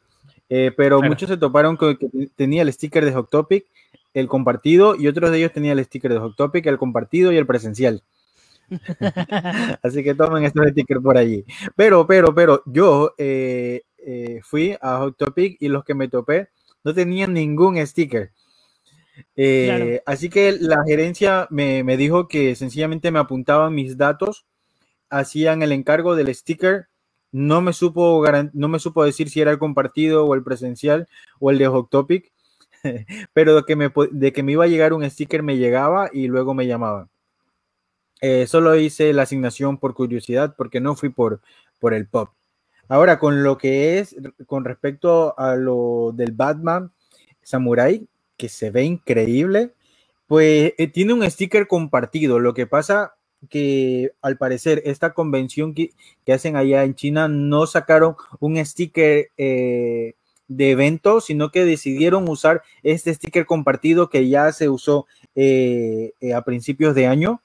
[0.48, 3.66] Eh, pero muchos se toparon con que tenía el sticker de Hot Topic
[4.20, 7.38] el compartido y otros de ellos tenían el sticker de Hot Topic, el compartido y
[7.38, 8.04] el presencial.
[9.84, 11.46] Así que tomen estos stickers por allí.
[11.76, 16.50] Pero, pero, pero, yo eh, eh, fui a Hot Topic y los que me topé
[16.84, 18.32] no tenían ningún sticker.
[19.36, 24.46] Eh, así que la gerencia me, me, dijo que sencillamente me apuntaban mis datos,
[25.10, 26.88] hacían el encargo del sticker.
[27.32, 31.08] No me supo, no me supo decir si era el compartido o el presencial
[31.40, 32.32] o el de Hot Topic.
[33.34, 36.28] pero de que, me, de que me iba a llegar un sticker me llegaba y
[36.28, 37.10] luego me llamaban.
[38.22, 41.42] Eh, solo hice la asignación por curiosidad porque no fui por,
[41.80, 42.32] por el pop.
[42.90, 46.92] Ahora, con lo que es, con respecto a lo del Batman
[47.42, 49.74] Samurai, que se ve increíble,
[50.28, 52.40] pues eh, tiene un sticker compartido.
[52.40, 53.16] Lo que pasa
[53.50, 55.92] que al parecer esta convención que,
[56.32, 60.16] hacen allá en China no sacaron un sticker eh,
[60.48, 65.06] de evento, sino que decidieron usar este sticker compartido que ya se usó
[65.36, 67.42] eh, eh, a principios de año.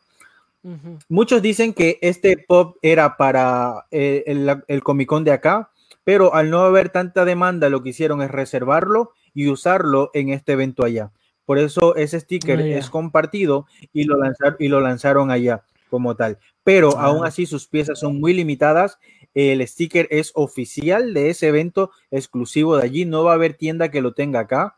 [1.08, 4.22] Muchos dicen que este pop era para eh,
[4.68, 5.70] el, Comic Con de acá,
[6.04, 10.52] pero al no haber tanta demanda, lo que hicieron es reservarlo y usarlo en este
[10.52, 11.10] evento allá.
[11.44, 16.14] Por eso ese sticker ah, es compartido y lo, lanzaron, y lo lanzaron allá como
[16.14, 16.38] tal.
[16.62, 17.06] Pero ah.
[17.06, 18.98] aún así sus piezas son muy limitadas
[19.34, 23.04] el sticker es oficial de ese evento exclusivo de allí.
[23.04, 24.76] No va a haber tienda que lo tenga acá.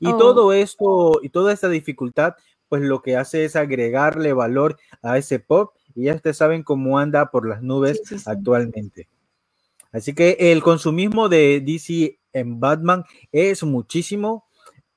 [0.00, 0.16] Y oh.
[0.16, 2.34] todo esto y toda esta dificultad,
[2.68, 5.74] pues lo que hace es agregarle valor a ese pop.
[5.94, 9.08] Y ya ustedes saben cómo anda por las nubes actualmente.
[9.92, 14.44] Así que el consumismo de DC en Batman es muchísimo.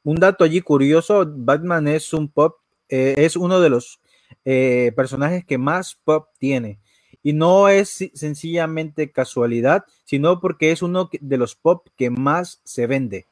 [0.04, 2.56] Un dato allí curioso, Batman es un pop,
[2.90, 4.00] eh, es uno de los
[4.44, 6.80] eh, personajes que más pop tiene.
[7.28, 12.88] Y no es sencillamente casualidad, sino porque es uno de los pop que más se
[12.88, 13.26] vende.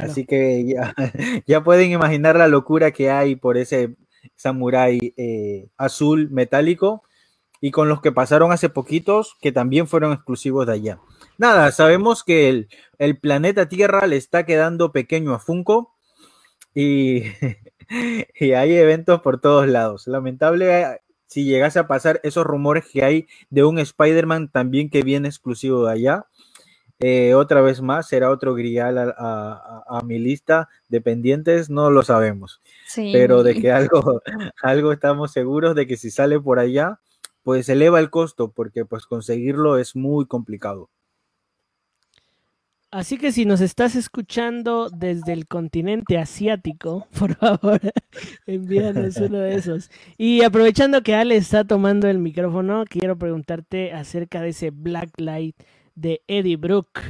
[0.00, 0.94] Así que ya,
[1.46, 3.96] ya, pueden imaginar la locura que hay por ese
[4.34, 7.02] samurai eh, azul metálico
[7.60, 10.98] y con los que pasaron hace poquitos que también fueron exclusivos de allá.
[11.36, 15.92] Nada, sabemos que el, el planeta Tierra le está quedando pequeño a Funko
[16.74, 17.24] y,
[18.40, 20.06] y hay eventos por todos lados.
[20.06, 25.28] Lamentable, si llegase a pasar esos rumores que hay de un Spider-Man también que viene
[25.28, 26.26] exclusivo de allá.
[26.98, 32.60] Eh, otra vez más, será otro grial a, mi lista de pendientes, no lo sabemos.
[32.94, 34.22] Pero de que algo,
[34.62, 37.00] algo estamos seguros de que si sale por allá,
[37.42, 40.90] pues eleva el costo, porque pues conseguirlo es muy complicado.
[42.92, 47.80] Así que si nos estás escuchando desde el continente asiático, por favor,
[48.46, 49.90] envíanos uno de esos.
[50.18, 55.56] Y aprovechando que Ale está tomando el micrófono, quiero preguntarte acerca de ese Black Light
[55.94, 57.00] de Eddie Brook.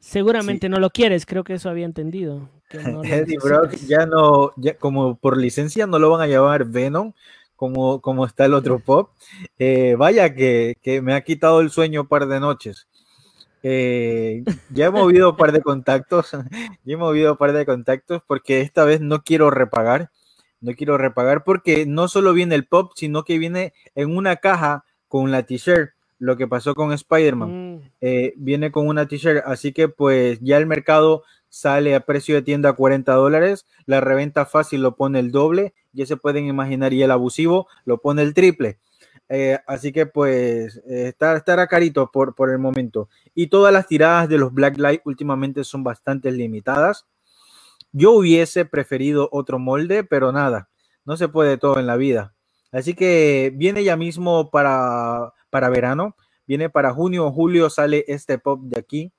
[0.00, 2.50] Seguramente no lo quieres, creo que eso había entendido.
[3.04, 7.12] Eddie Brook ya no, ya como por licencia no lo van a llamar Venom,
[7.54, 9.10] como, como está el otro pop.
[9.60, 12.88] Eh, vaya que, que me ha quitado el sueño un par de noches.
[13.68, 16.30] Eh, ya he movido un par de contactos,
[16.84, 20.12] ya he movido un par de contactos porque esta vez no quiero repagar,
[20.60, 24.84] no quiero repagar porque no solo viene el pop, sino que viene en una caja
[25.08, 27.80] con la t-shirt, lo que pasó con Spider-Man, mm.
[28.02, 32.42] eh, viene con una t-shirt, así que pues ya el mercado sale a precio de
[32.42, 36.92] tienda a 40 dólares, la reventa fácil lo pone el doble, ya se pueden imaginar
[36.92, 38.78] y el abusivo lo pone el triple.
[39.28, 43.08] Eh, así que pues eh, estará carito por, por el momento.
[43.34, 47.06] Y todas las tiradas de los Black Light últimamente son bastante limitadas.
[47.92, 50.68] Yo hubiese preferido otro molde, pero nada,
[51.04, 52.34] no se puede todo en la vida.
[52.72, 58.38] Así que viene ya mismo para, para verano, viene para junio o julio, sale este
[58.38, 59.12] pop de aquí.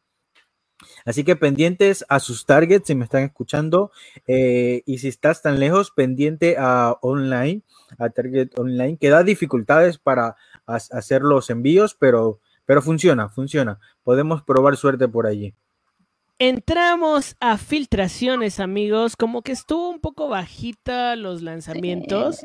[1.06, 3.92] Así que pendientes a sus targets si me están escuchando.
[4.28, 7.62] Eh, y si estás tan lejos, pendiente a online,
[7.98, 10.36] a Target Online, que da dificultades para
[10.66, 13.80] hacer los envíos, pero, pero funciona, funciona.
[14.04, 15.54] Podemos probar suerte por allí.
[16.40, 19.16] Entramos a filtraciones, amigos.
[19.16, 22.42] Como que estuvo un poco bajita los lanzamientos.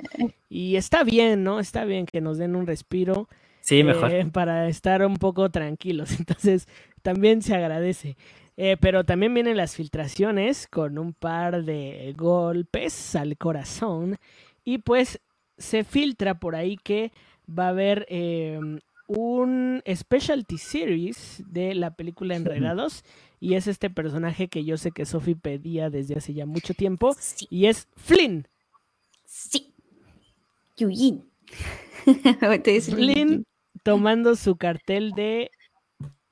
[0.49, 1.61] Y está bien, ¿no?
[1.61, 3.29] Está bien que nos den un respiro.
[3.61, 4.11] Sí, mejor.
[4.11, 6.11] Eh, para estar un poco tranquilos.
[6.19, 6.69] Entonces,
[7.03, 8.17] también se agradece.
[8.57, 14.19] Eh, pero también vienen las filtraciones con un par de golpes al corazón.
[14.65, 15.21] Y pues
[15.59, 17.13] se filtra por ahí que
[17.49, 18.59] va a haber eh,
[19.09, 23.05] un specialty series de la película Enredados.
[23.41, 27.15] Y es este personaje que yo sé que Sophie pedía desde hace ya mucho tiempo.
[27.19, 28.47] Sí, Y es Flynn.
[29.25, 29.69] sí.
[30.77, 31.25] Yuyin.
[32.81, 33.45] Flynn
[33.83, 35.51] tomando su cartel de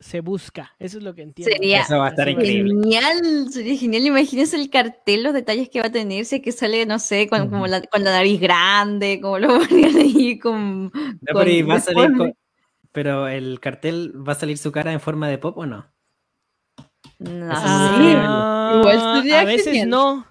[0.01, 0.75] Se Busca.
[0.79, 1.53] Eso es lo que entiendo.
[1.55, 2.73] Sería Eso va a estar increíble.
[2.73, 4.07] Genial, sería genial.
[4.07, 7.29] Imagínense el cartel, los detalles que va a tener, si es que sale, no sé,
[7.29, 10.85] con, como la, con la nariz grande, como lo ponían ahí con.
[10.85, 12.35] No, con pero, y va a salir con-
[12.93, 15.87] pero el cartel va a salir su cara en forma de pop o no?
[17.19, 17.49] No.
[17.53, 19.91] Ah, Igual sería a veces genial.
[19.91, 20.27] no.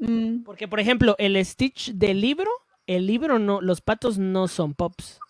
[0.00, 2.50] Mm, Porque, por ejemplo, el Stitch del libro,
[2.86, 5.20] el libro no, los patos no son pops.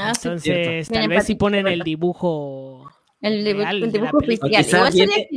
[0.00, 0.28] Ah, sí.
[0.28, 2.90] Entonces, tal vez si ponen el dibujo.
[3.20, 4.50] El, dibu- real el de la dibujo oficial.
[4.64, 5.28] Quizás viene-.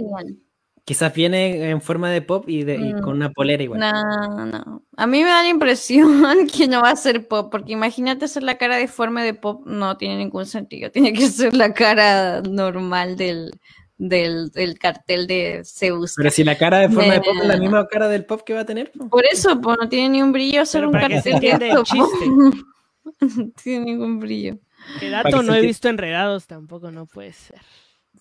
[0.85, 3.01] Quizás viene en forma de pop y, de, y Mm.
[3.01, 3.79] con una polera igual.
[3.79, 4.83] No, no.
[4.97, 6.23] A mí me da la impresión
[6.55, 9.97] que no va a ser pop, porque imagínate hacer la cara deforme de pop, no
[9.97, 10.89] tiene ningún sentido.
[10.91, 13.51] Tiene que ser la cara normal del,
[13.99, 15.61] del, del cartel de
[15.95, 16.13] Busca.
[16.17, 18.53] Pero si la cara de forma de pop es la misma cara del pop que
[18.55, 18.91] va a tener.
[18.91, 19.09] po.
[19.09, 22.25] Por eso, pues, no tiene ni un brillo hacer Pero un cartel de chiste.
[23.21, 24.57] No tiene ningún brillo.
[24.99, 27.59] Que Para dato no he visto enredados tampoco, no puede ser.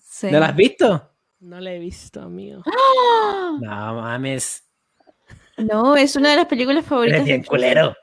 [0.01, 0.27] Sí.
[0.31, 1.11] ¿No la has visto?
[1.39, 2.63] No la he visto, amigo.
[3.61, 4.65] No mames.
[5.57, 7.23] No, es una de las películas favoritas.
[7.23, 7.95] Bien de culero.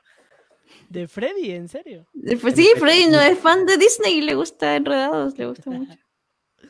[0.89, 1.51] ¿De Freddy?
[1.51, 2.07] ¿En serio?
[2.41, 5.93] Pues sí, Freddy no es fan de Disney y le gusta Enredados, le gusta mucho.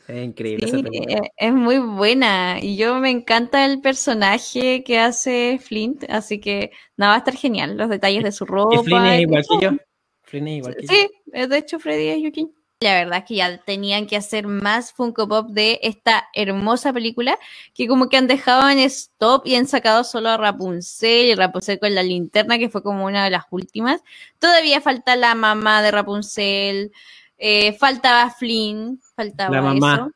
[0.06, 1.16] Es increíble Sí, esa película.
[1.16, 6.70] eh, es muy buena y yo me encanta el personaje que hace Flint, así que
[6.96, 8.74] nada, va a estar genial, los detalles de su ropa.
[8.76, 9.70] Y Flynn es igual que yo.
[10.28, 10.92] Flynn es igual que yo.
[10.92, 11.08] Sí,
[11.46, 12.52] de hecho Freddy es Yuki.
[12.80, 17.36] La verdad es que ya tenían que hacer más Funko Pop de esta hermosa película
[17.74, 21.80] que como que han dejado en stop y han sacado solo a Rapunzel y Rapunzel
[21.80, 24.00] con la linterna que fue como una de las últimas.
[24.38, 26.92] Todavía falta la mamá de Rapunzel,
[27.36, 29.94] eh, faltaba Flynn, faltaba La mamá.
[29.94, 30.10] eso.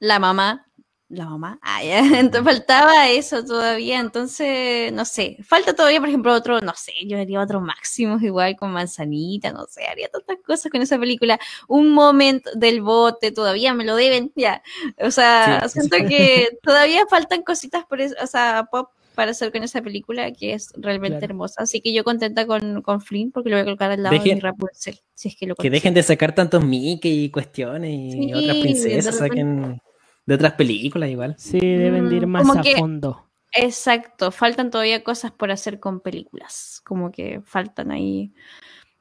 [0.00, 0.67] La mamá.
[1.10, 1.58] La mamá.
[1.62, 2.00] Ah, ya.
[2.20, 3.98] Entonces faltaba eso todavía.
[3.98, 5.38] Entonces, no sé.
[5.42, 9.64] Falta todavía, por ejemplo, otro, no sé, yo haría otro máximo igual con manzanita, no
[9.66, 11.38] sé, haría tantas cosas con esa película.
[11.66, 14.62] Un momento del bote, todavía me lo deben, ya.
[14.98, 15.80] O sea, Sí.
[15.80, 20.30] siento que todavía faltan cositas por eso, o sea, pop para hacer con esa película
[20.32, 21.32] que es realmente Claro.
[21.32, 21.62] hermosa.
[21.62, 24.34] Así que yo contenta con, con Flynn porque lo voy a colocar al lado de
[24.34, 28.12] mi Rapunzel, si es que lo Que dejen de sacar tantos Mickey y cuestiones y
[28.12, 29.80] Sí, otras princesas saquen
[30.28, 31.34] de otras películas igual.
[31.38, 33.24] Sí, deben de ir Mm, más como a que- fondo.
[33.50, 38.30] Exacto, faltan todavía cosas por hacer con películas, como que faltan ahí,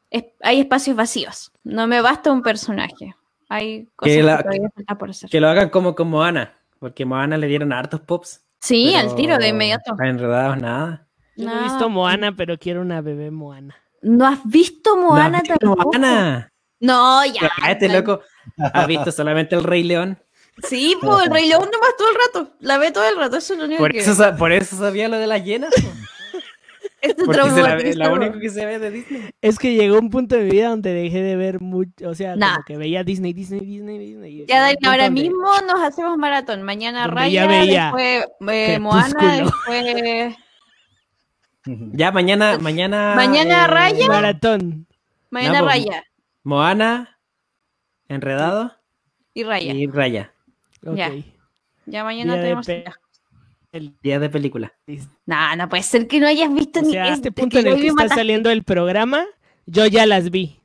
[0.10, 3.14] es- hay espacios vacíos, no me basta un personaje,
[3.50, 5.30] hay cosas que, la- todavía falta por hacer.
[5.30, 8.46] Que lo hagan como con Moana, porque Moana le dieron hartos pops.
[8.62, 9.96] Sí, al tiro de inmediato.
[10.02, 11.08] Enredados nada.
[11.36, 13.76] Yo no he visto Moana, pero quiero una bebé Moana.
[14.02, 15.90] ¿No has visto Moana ¿No has visto tampoco?
[15.92, 16.50] Moana?
[16.80, 17.52] No, ya.
[17.62, 18.22] Ah, este loco
[18.74, 20.18] ha visto solamente el Rey León.
[20.64, 23.54] Sí, pues el Rey León nomás todo el rato, la ve todo el rato, eso
[23.54, 25.74] es lo único Por que eso, por eso sabía lo de las llenas.
[25.76, 25.88] po.
[27.00, 29.30] Este la, la único que se ve de Disney.
[29.40, 32.36] Es que llegó un punto de mi vida donde dejé de ver mucho, o sea,
[32.36, 32.54] Nah.
[32.56, 34.46] como que veía Disney, Disney, Disney, Disney.
[34.48, 36.64] Ya, Dani, ahora donde- mismo nos hacemos maratón.
[36.64, 40.36] Mañana Raya, ya veía después eh, Moana, después
[41.94, 43.14] Ya mañana, mañana.
[43.16, 44.08] Mañana Raya.
[44.08, 44.88] Maratón.
[45.30, 46.04] Mañana No, Raya
[46.44, 47.20] Moana,
[48.08, 48.74] Enredado
[49.36, 49.74] y Raya.
[49.74, 50.34] y Raya.
[50.82, 51.12] Ya.
[51.86, 52.68] Ya mañana Día tenemos.
[53.72, 54.74] El- Día de película.
[55.26, 57.68] No, no puede ser que no hayas visto o ni sea, es- este punto en
[57.68, 59.26] el que está saliendo el programa,
[59.66, 60.60] yo ya las vi.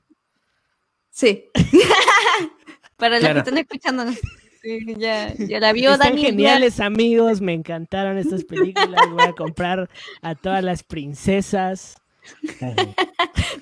[1.10, 1.46] Sí.
[2.96, 3.34] Para los Claro.
[3.34, 4.16] que están escuchándonos.
[4.62, 6.22] Sí, ya, ya la vio Están Dani.
[6.22, 7.40] ya- geniales, amigos.
[7.40, 9.10] Me encantaron estas películas.
[9.10, 9.90] Voy a comprar
[10.22, 11.96] a todas las princesas.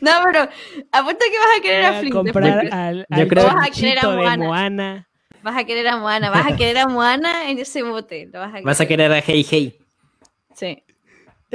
[0.02, 0.48] No, pero
[0.92, 3.98] apuesta que vas a querer Voy a a comprar al, Yo creo- Vas a querer
[3.98, 5.08] a de Moana.
[5.42, 6.30] Vas a querer a Moana.
[6.30, 8.28] Vas a querer a Moana en ese bote.
[8.32, 8.64] Lo vas a querer.
[8.64, 9.78] Vas a querer a Hey Hey.
[10.54, 10.82] Sí.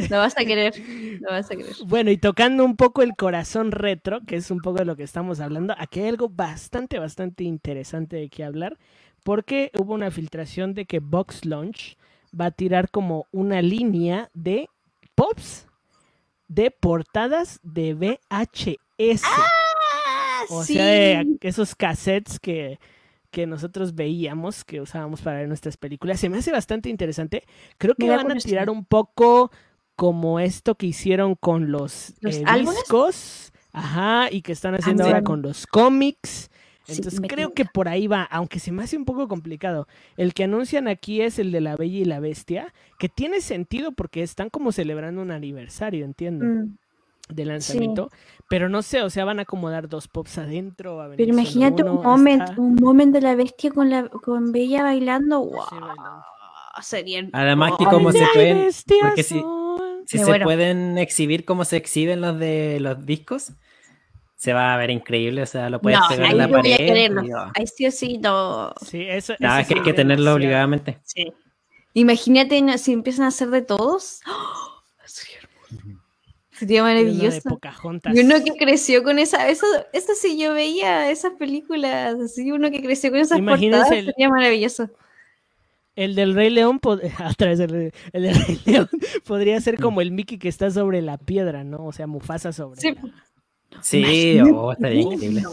[0.09, 0.73] Lo vas a querer.
[1.21, 1.73] Lo vas a querer.
[1.85, 5.03] Bueno, y tocando un poco el corazón retro, que es un poco de lo que
[5.03, 8.77] estamos hablando, aquí hay algo bastante, bastante interesante de qué hablar,
[9.23, 11.97] porque hubo una filtración de que Box Launch
[12.39, 14.67] va a tirar como una línea de
[15.15, 15.67] pops
[16.47, 19.23] de portadas de VHS.
[20.49, 20.73] o sí.
[20.73, 22.79] sea, de esos cassettes que,
[23.35, 26.21] que nosotros veíamos, que usábamos para ver nuestras películas.
[26.21, 27.43] Se me hace bastante interesante.
[27.77, 29.51] Creo que van a tirar un poco
[29.97, 33.51] como esto que hicieron con los, ¿Los eh, discos.
[33.73, 36.49] Ajá, y que están haciendo ahora con los cómics.
[36.87, 39.85] Entonces creo que por ahí va, aunque se me hace un poco complicado.
[40.15, 43.91] El que anuncian aquí es el de la Bella y la Bestia, que tiene sentido
[43.91, 46.77] porque están como celebrando un aniversario, entiendo, Mm.
[47.29, 48.09] De lanzamiento.
[48.47, 50.97] Pero no sé, o sea, van a acomodar dos pops adentro.
[50.97, 53.89] va a Pero venir imagínate un uno, momento, está- un momento de la bestia con
[53.89, 55.39] la con Bella bailando.
[55.39, 56.23] Wow, Sí, bailando.
[56.83, 58.69] sería Además que Ay, como se pueden,
[59.01, 59.43] porque si-
[60.05, 63.53] si se pueden exhibir como se exhiben los de los discos,
[64.35, 67.11] se va a ver increíble, o sea, lo puedes No, pegar en la pared.
[67.33, 67.51] oh.
[67.55, 68.73] Ahí sí o sí no.
[68.81, 70.99] Sí, eso, No, eso es que sí hay que tenerlo obligadamente.
[71.03, 71.33] Sí.
[71.93, 74.19] Imagínate si empiezan a hacer de todos.
[74.27, 74.64] ¡Oh!
[76.57, 77.49] Sería Y uno de maravilloso.
[77.49, 78.15] Pocahontas.
[78.15, 82.71] Y uno que creció con esa, eso, eso sí yo veía esas películas, así uno
[82.71, 84.89] que creció con esas Imagínense portadas el- sería maravilloso.
[85.97, 87.01] El del Rey León, pod-
[87.31, 88.89] otra vez el, del Rey León,
[89.25, 91.85] podría ser como el Mickey que está sobre la piedra, ¿no?
[91.85, 92.79] O sea, Mufasa sobre.
[92.81, 92.91] Sí.
[92.93, 95.41] la- Sí, oh, estaría increíble.
[95.41, 95.51] No,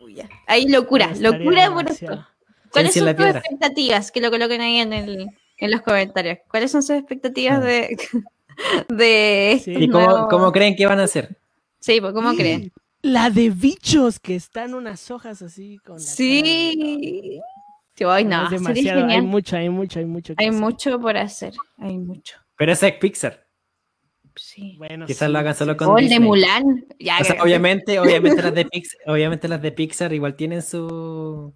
[0.00, 0.28] no, ya.
[0.46, 2.26] Ahí locura, locura por esto.
[2.70, 4.12] ¿Cuáles son tus expectativas?
[4.12, 6.38] Que lo coloquen ahí en, el, en los comentarios.
[6.48, 7.96] ¿Cuáles son sus expectativas de,
[8.88, 9.72] de Sí.
[9.76, 11.38] ¿Y cómo, nuevos- cómo creen que van a hacer?
[11.80, 12.72] Sí, pues ¿cómo creen?
[13.02, 17.40] La de bichos que están unas hojas así con la Sí.
[17.94, 20.34] Sí, ay, No, no, es sería demasiado, hay mucho, hay mucho, hay mucho.
[20.34, 20.60] que Hay hacer.
[20.60, 22.36] mucho por hacer, hay mucho.
[22.56, 23.46] Pero ese es Pixar.
[24.34, 24.74] Sí.
[24.76, 26.20] Bueno, Quizás sí, lo hagan solo sí, con O el de.
[26.20, 26.84] Mulan.
[26.98, 30.60] Ya, O sea, que- obviamente, obviamente las de Pixar, obviamente las de Pixar igual tienen
[30.62, 31.54] su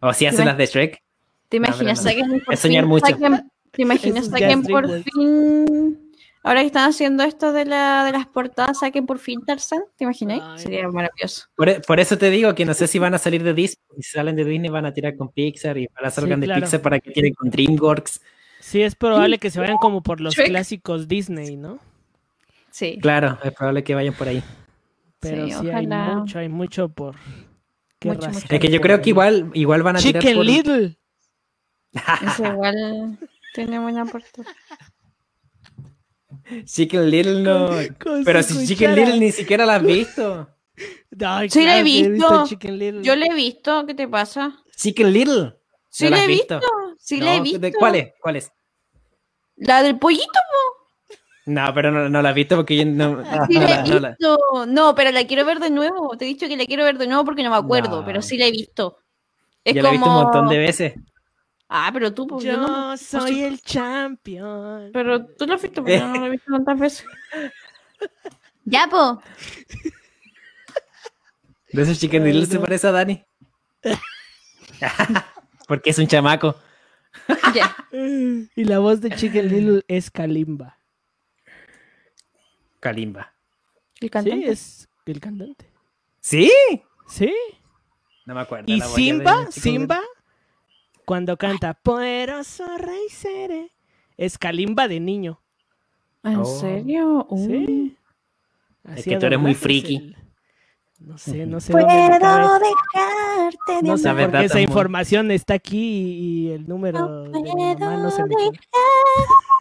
[0.00, 1.02] o si hacen las de Shrek.
[1.48, 1.98] ¿Te imaginas?
[2.04, 2.10] no.
[2.10, 3.06] saquen por Es soñar fin- mucho.
[3.06, 4.26] saquen- ¿Te imaginas?
[4.26, 5.98] Saquen por fin.
[6.46, 9.80] Ahora que están haciendo esto de, la, de las portadas, saquen por fin Tarzan.
[9.96, 10.40] ¿Te imaginas?
[10.42, 10.58] Ay.
[10.58, 11.46] Sería maravilloso.
[11.56, 13.82] Por, e- por eso te digo que no sé si van a salir de Disney.
[13.96, 16.60] Si salen de Disney van a tirar con Pixar y para salgan de claro.
[16.60, 18.20] Pixar para que tiren con DreamWorks.
[18.60, 21.78] Sí, es probable que se vayan como por los clásicos Disney, ¿no?
[22.70, 22.98] Sí.
[23.00, 24.42] Claro, es probable que vayan por ahí.
[25.20, 27.14] Pero Sí, sí, hay mucho, hay mucho por.
[27.98, 28.46] qué Mucho, mucho.
[28.50, 30.44] Es que yo creo que igual, igual van a tirar Chicken por...
[30.44, 30.96] Little.
[32.26, 33.18] Eso igual
[33.54, 34.46] tiene buena portada.
[36.64, 37.70] Chicken Little no.
[38.02, 38.94] Con Pero si Chicken cuchara.
[39.06, 40.48] Little ni siquiera la has visto.
[41.24, 42.44] Ay, Sí, la he claro visto.
[42.48, 43.02] Chicken Little.
[43.02, 44.56] Yo le he visto, ¿qué te pasa?
[44.76, 45.54] Chicken Little.
[45.90, 46.60] Sí, ¿No la la he has visto.
[46.98, 47.58] Sí, la he No, visto.
[47.60, 48.12] ¿de ¿Cuál es?
[48.20, 48.50] ¿Cuál es?
[49.56, 50.24] La del pollito,
[51.46, 53.88] No, pero no, no la has visto porque yo no, sí no la la- he
[53.88, 54.66] no la- visto.
[54.66, 56.16] No, pero la quiero ver de nuevo.
[56.16, 58.04] Te he dicho que la quiero ver de nuevo porque no me acuerdo, No.
[58.06, 58.98] pero sí la he visto.
[59.62, 60.94] Es ya la he visto un como- montón de veces.
[61.68, 62.96] Ah, pero tú, pues, yo Yo no.
[62.96, 64.90] soy el champion.
[64.92, 67.06] Pero tú lo has visto, pero yo no lo he visto tantas veces.
[68.64, 69.20] ya, po.
[71.72, 73.24] De esos Chicken Ay, Little se parece a Dani.
[75.68, 76.54] porque es un chamaco.
[77.54, 77.74] Ya.
[77.92, 80.78] Y la voz de Chicken Little es Kalimba.
[82.80, 83.32] Kalimba.
[84.00, 84.50] El Sí, cantante.
[84.50, 85.72] es el cantante.
[86.20, 86.52] ¿Sí?
[87.08, 87.32] Sí.
[88.26, 88.64] No me acuerdo.
[88.70, 90.00] Y la voz ya de Simba, Simba,
[91.04, 93.72] cuando canta Poderoso Rey Seré,
[94.16, 95.40] es Kalimba de niño.
[96.22, 96.44] ¿En Oh.
[96.44, 97.26] serio?
[97.28, 97.46] Uh.
[97.46, 97.96] Sí.
[98.84, 99.96] Es Hacía que tú eres muy friki.
[99.96, 100.16] el-
[100.98, 102.26] No sé, no sé Puedo dejarte
[103.76, 107.40] de No sé La por verdad, qué esa información está aquí y el número de
[107.40, 108.50] mi mamá no se me puedo.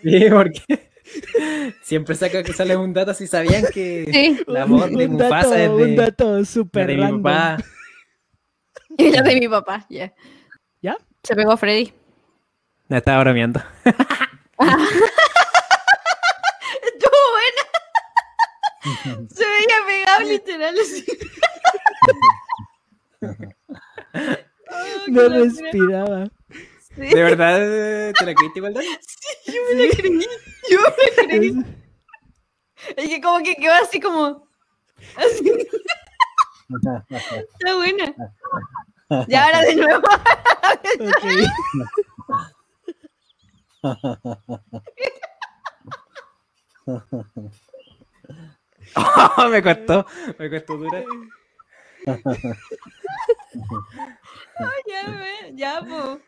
[0.03, 0.89] Sí, porque
[1.81, 4.39] siempre saca que sale un dato si sabían que Sí.
[4.47, 7.57] la voz de un Mufasa dato, es de, un dato súper de mi papá.
[8.97, 10.05] Y la de mi papá, ya.
[10.05, 10.13] ¿Ya?
[11.23, 11.93] Se pegó Freddy.
[12.89, 13.61] Me estaba bromeando.
[16.83, 17.63] Estuvo buena.
[19.33, 21.05] Se veía pegado literal así.
[25.07, 26.27] No respiraba.
[26.79, 28.87] Sí, ¿De verdad eh, te la creíste igual, Dani?
[29.45, 30.19] yo me la creí.
[30.69, 31.53] Yo me la creí.
[32.97, 34.47] Es que como que quedó así como.
[35.15, 35.53] Así.
[37.59, 38.15] Está buena.
[39.27, 40.01] Y ahora de nuevo.
[48.95, 50.05] Oh, me costó,
[50.37, 51.03] me costó dura.
[54.85, 56.19] ya, me- ya, po.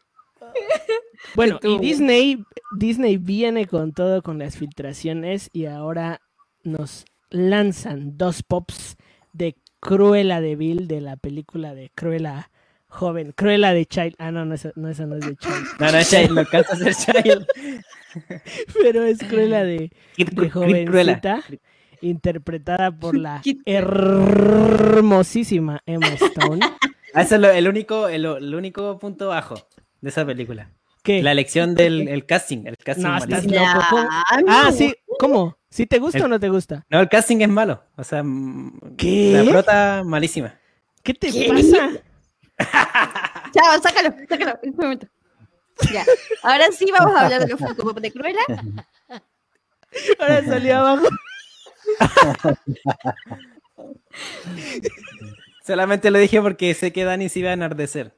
[1.36, 2.44] Bueno, y Disney,
[2.78, 6.22] Disney viene con todo con las filtraciones y ahora
[6.64, 8.96] nos lanzan dos pops
[9.34, 12.52] de Cruella de Vil de la película de Cruella
[12.96, 14.16] joven, Cruella de Child.
[14.18, 16.74] Ah, no, no, esa no, esa no es de Child, No, no, Child, no alcanza
[16.74, 17.46] a ser Child.
[18.82, 20.92] pero es Cruella de, Kid de Cru- Cruella.
[20.92, 21.44] jovencita,
[22.02, 26.60] interpretada por la Kid- hermosísima Emma Stone.
[27.14, 29.56] Ah, Ese es lo- el, único, el, el único punto bajo
[30.02, 30.70] de esa película.
[31.04, 31.22] ¿Qué?
[31.22, 32.66] La elección del el casting.
[32.66, 33.66] El casting No, es estás malísimo.
[33.74, 33.86] loco.
[33.90, 34.10] ¿cómo?
[34.48, 35.58] Ah, sí, ¿cómo?
[35.70, 36.84] ¿Sí te gusta El- o no te gusta?
[36.90, 37.84] No, el casting es malo.
[37.96, 39.34] O sea, mm, ¿Qué?
[39.44, 40.56] la prota malísima.
[41.04, 41.90] ¿Qué te pasa?
[42.58, 44.60] Chao, sácalo, sácalo.
[44.62, 45.08] este momento.
[45.92, 46.06] Ya.
[46.44, 48.42] Ahora sí vamos a hablar de los Funko Pop de Cruella.
[50.20, 51.08] Ahora salió abajo.
[55.66, 58.16] Solamente lo dije porque sé que Dani se iba a enardecer.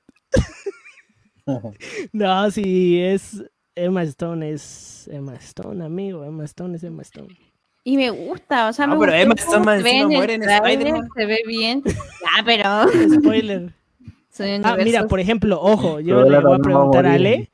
[2.12, 6.26] No, sí, es Emma Stone, es Emma Stone, amigo.
[6.26, 7.38] Emma Stone es Emma Stone.
[7.86, 10.34] Y me gusta, o sea, No, me pero Emma Stone se ve en el muere
[10.34, 11.10] en tráiler, Spider-Man.
[11.16, 11.84] Se ve bien.
[11.86, 12.86] Ya, pero.
[13.14, 13.74] Spoiler.
[14.38, 17.14] Son Ah, mira, por ejemplo, ojo, yo le voy a preguntar a.
[17.14, 17.50] Ale,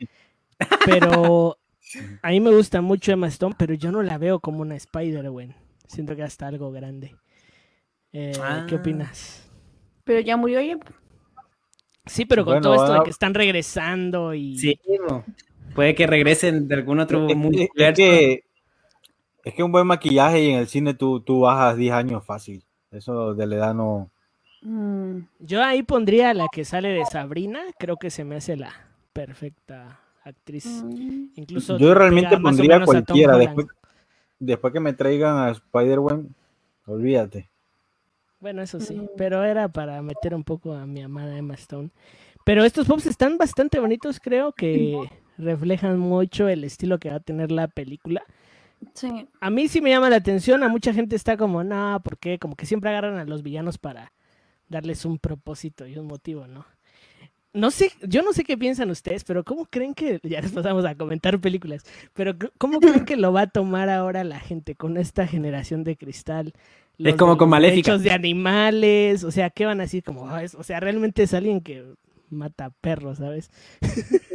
[0.85, 1.57] pero
[2.21, 5.55] a mí me gusta mucho Emma Stone, pero yo no la veo como una Spider-Gwen.
[5.87, 7.15] Siento que hasta algo grande.
[8.11, 8.33] Eh,
[8.67, 8.77] ¿Qué Ah.
[8.79, 9.49] opinas?
[10.03, 10.77] Pero ya murió ella.
[12.05, 14.57] Sí, pero con Bueno, todo esto de ah, que están regresando y...
[14.57, 14.77] Sí,
[15.73, 17.57] puede que regresen de algún otro Es, es- mundo.
[17.61, 18.43] es que,
[19.45, 22.63] es que un buen maquillaje y en el cine tú, tú bajas 10 años fácil.
[22.91, 24.11] Eso de la edad no.
[24.63, 28.71] Mm, Yo ahí pondría la que sale de Sabrina, creo que se me hace la
[29.13, 30.65] perfecta actriz.
[30.83, 31.25] mm.
[31.35, 33.37] Incluso Yo realmente pondría cualquiera.
[33.37, 33.67] Después,
[34.39, 36.29] después que me traigan a Spider-Man,
[36.85, 37.49] olvídate.
[38.39, 39.09] Bueno, eso sí, Mm.
[39.17, 41.89] pero era para meter un poco a mi amada Emma Stone.
[42.45, 44.97] Pero estos pops están bastante bonitos, creo que
[45.37, 48.21] reflejan mucho el estilo que va a tener la película.
[48.93, 49.27] Sí.
[49.39, 52.37] A mí sí me llama la atención, a mucha gente está como, no, ¿por qué?
[52.37, 54.11] Como que siempre agarran a los villanos para
[54.73, 56.65] darles un propósito y un motivo, ¿no?
[57.53, 60.85] No sé, yo no sé qué piensan ustedes, pero ¿cómo creen que, ya nos pasamos
[60.85, 64.97] a comentar películas, pero ¿cómo creen que lo va a tomar ahora la gente con
[64.97, 66.53] esta generación de cristal?
[66.97, 67.91] Los como de con Maléfica.
[67.93, 70.03] derechos de animales, o sea, ¿qué van a decir?
[70.03, 71.85] Como, "Ah, es- o sea, realmente es alguien que
[72.29, 73.51] mata perros, ¿sabes?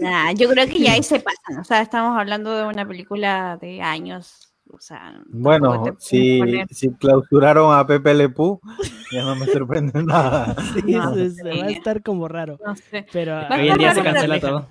[0.00, 1.58] Nah, yo creo que ya ahí se pasan.
[1.60, 4.47] O sea, estamos hablando de una película de años.
[4.70, 6.40] O sea, Bueno, si,
[6.70, 8.60] si clausuraron a Pepe Le Pew,
[9.10, 10.54] ya no me sorprende nada.
[10.74, 13.06] Sí, No, se, se va a estar como raro, no sé.
[13.12, 13.32] pero...
[13.32, 14.68] Va a Hoy en día se cancela todo.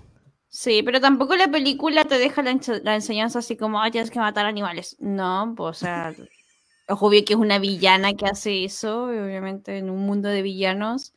[0.49, 4.19] Sí, pero tampoco la película te deja la, la enseñanza así como, ay, tienes que
[4.19, 4.95] matar animales.
[4.99, 6.09] No, pues, o sea,
[6.87, 10.41] es obvio que es una villana que hace eso, y obviamente en un mundo de
[10.41, 11.13] villanos,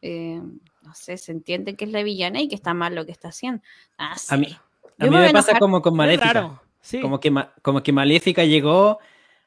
[0.00, 0.40] eh,
[0.82, 3.28] no sé, se entiende que es la villana y que está mal lo que está
[3.28, 3.62] haciendo.
[3.98, 4.56] Ah, A mí,
[4.98, 6.60] a mí me pasa como con Maléfica.
[6.84, 7.00] Sí.
[7.00, 8.98] Como que, Ma- como que Maléfica llegó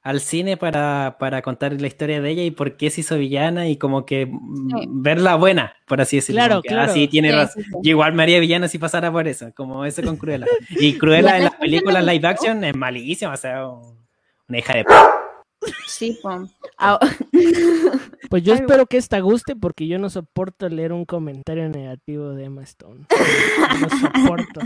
[0.03, 3.67] al cine para, para contar la historia de ella y por qué se hizo villana
[3.67, 4.85] y como que mm, Sí.
[4.89, 6.39] verla buena, por así decirlo.
[6.41, 6.91] Claro, que, claro.
[6.91, 7.63] Ah, sí, tiene Sí, razón.
[7.83, 10.45] sí, igual me haría villana si pasara por eso, como eso con Cruella.
[10.69, 14.85] Y Cruella en la las películas live action es malísima, o sea, una hija de...
[14.85, 14.93] p-
[15.87, 16.49] Sí, pues.
[16.77, 16.99] Ah,
[18.29, 22.29] Pues yo Ay, espero que esta guste porque yo no soporto leer un comentario negativo
[22.31, 23.05] de Emma Stone.
[23.81, 24.61] No soporto.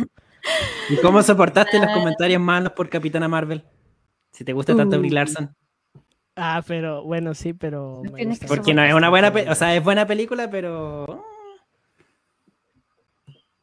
[0.90, 1.94] ¿Y cómo soportaste los Ah.
[1.94, 3.64] comentarios malos por Capitana Marvel?
[4.32, 5.00] Si te gusta tanto Uh.
[5.00, 5.56] Brie Larson.
[6.36, 9.84] Ah, pero bueno, sí, pero No me Porque no es una buena, o sea, es
[9.84, 11.26] buena película, pero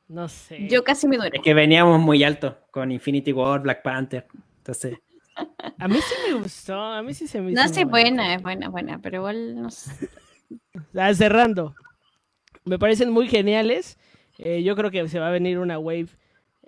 [0.09, 0.69] No sé.
[0.69, 1.43] yo casi me es duermo.
[1.43, 4.27] que veníamos muy alto con Infinity War, Black Panther.
[4.59, 4.99] Entonces,
[5.79, 8.35] A mí sí me gustó, a mí sí se me hizo No, sí, es buena,
[8.35, 10.09] es buena, buena, pero igual no sé.
[10.97, 11.75] Ah, cerrando.
[12.65, 13.99] Me parecen muy geniales.
[14.39, 16.09] Eh, yo creo que se va a venir una wave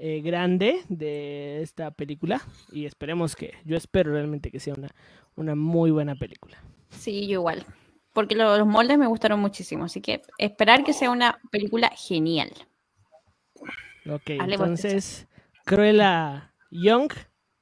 [0.03, 2.40] eh, grande de esta película
[2.72, 4.88] y esperemos que, yo espero realmente que sea una,
[5.36, 6.57] una muy buena película.
[6.88, 7.66] Sí, yo igual.
[8.14, 12.51] Porque lo- los moldes me gustaron muchísimo, así que esperar que sea una película genial.
[14.11, 15.28] Ok, entonces
[15.64, 17.12] Cruella Young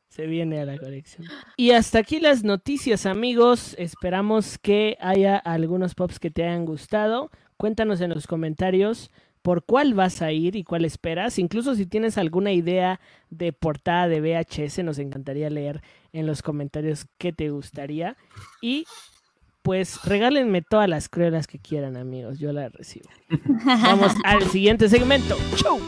[0.09, 1.27] se viene a la colección.
[1.57, 3.75] Y hasta aquí las noticias, amigos.
[3.79, 7.31] Esperamos que haya algunos pops que te hayan gustado.
[7.57, 9.11] Cuéntanos en los comentarios
[9.49, 11.39] por cuál vas a ir y cuál esperas.
[11.39, 15.81] Incluso si tienes alguna idea de portada de VHS, nos encantaría leer
[16.13, 18.19] en los comentarios qué te gustaría.
[18.61, 18.85] Y
[19.63, 22.39] pues regálenme todas las cruelas que quieran, amigos.
[22.39, 23.09] Yo las recibo.
[23.65, 25.35] Vamos al siguiente segmento.
[25.57, 25.81] ¡Chau!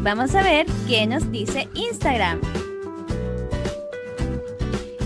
[0.00, 2.40] Vamos a ver qué nos dice Instagram.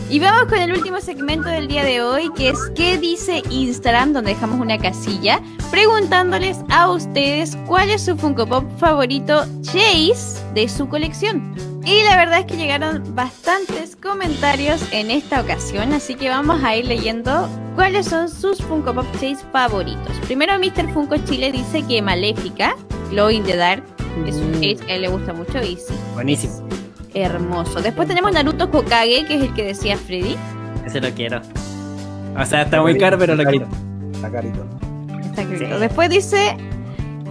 [0.09, 4.12] Y vamos con el último segmento del día de hoy, que es ¿Qué dice Instagram?
[4.12, 5.40] Donde dejamos una casilla
[5.72, 11.57] preguntándoles a ustedes cuál es su Funko Pop favorito Chase de su colección.
[11.84, 16.76] Y la verdad es que llegaron bastantes comentarios en esta ocasión, así que vamos a
[16.76, 20.16] ir leyendo cuáles son sus Funko Pop Chase favoritos.
[20.24, 20.92] Primero, Mr.
[20.92, 22.76] Funko Chile dice que Maléfica,
[23.11, 23.82] Glow in the Dark,
[24.24, 26.86] es un Chase que a él le gusta mucho y sí, buenísimo.
[27.17, 27.81] Hermoso.
[27.81, 30.37] Después tenemos Naruto Hokage, que es el que decía Freddy.
[30.85, 31.41] Ese lo quiero.
[32.39, 33.67] O sea, está muy caro, pero lo quiero.
[34.12, 34.64] Está carito.
[35.25, 35.43] Está.
[35.43, 35.64] Sí.
[35.81, 36.57] Después dice.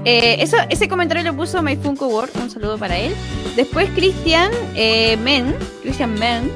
[0.04, 3.14] eh, eso, ese comentario lo puso My Funko World, un saludo para él.
[3.56, 6.52] Después Christian eh, Men, Christian Men,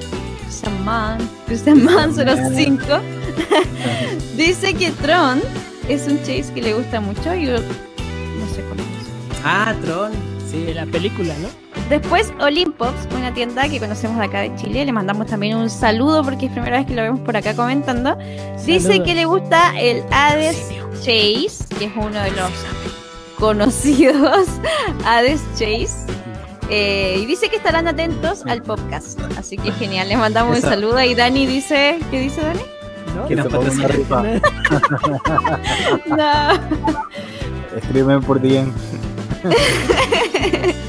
[0.45, 1.17] Christian Man,
[1.47, 2.83] Christian Man 05,
[4.37, 5.41] dice que Tron
[5.87, 7.33] es un chase que le gusta mucho.
[7.35, 8.85] Yo no sé cuál es.
[9.43, 10.11] Ah, Tron.
[10.49, 11.47] Sí, De la película, ¿no?
[11.89, 16.23] Después Olympops, una tienda que conocemos de acá de Chile, le mandamos también un saludo
[16.23, 18.15] porque es primera vez que lo vemos por acá comentando.
[18.63, 19.07] Dice Saludos.
[19.07, 20.69] que le gusta el Hades
[20.99, 22.51] Chase, que es uno de los
[23.39, 24.47] conocidos
[25.05, 26.05] Hades Chase.
[26.69, 29.19] Eh, y dice que estarán atentos al podcast.
[29.35, 31.01] Así que genial, le mandamos un saludo.
[31.01, 32.61] Y Dani dice, ¿qué dice Dani?
[33.15, 33.25] ¿No?
[33.27, 33.51] Que nos
[33.91, 34.23] rifa.
[36.05, 36.51] No.
[37.75, 38.71] Escríbeme por DM.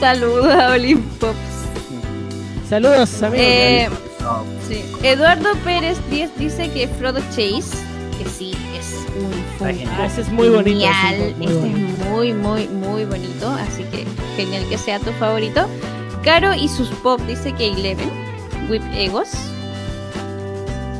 [0.00, 1.36] Saludos a Olympops.
[2.68, 3.44] Saludos, amigos.
[3.46, 3.88] Eh,
[4.68, 4.84] Sí.
[5.02, 7.76] Eduardo Pérez 10 dice que Frodo Chase,
[8.18, 9.66] que sí, es un.
[9.98, 11.88] Ah, ese es muy bonito, genial, muy este bonito.
[12.02, 15.66] es muy, muy, muy bonito, así que genial que sea tu favorito.
[16.22, 18.10] Caro y sus pop dice que Eleven,
[18.68, 19.30] Whip Egos.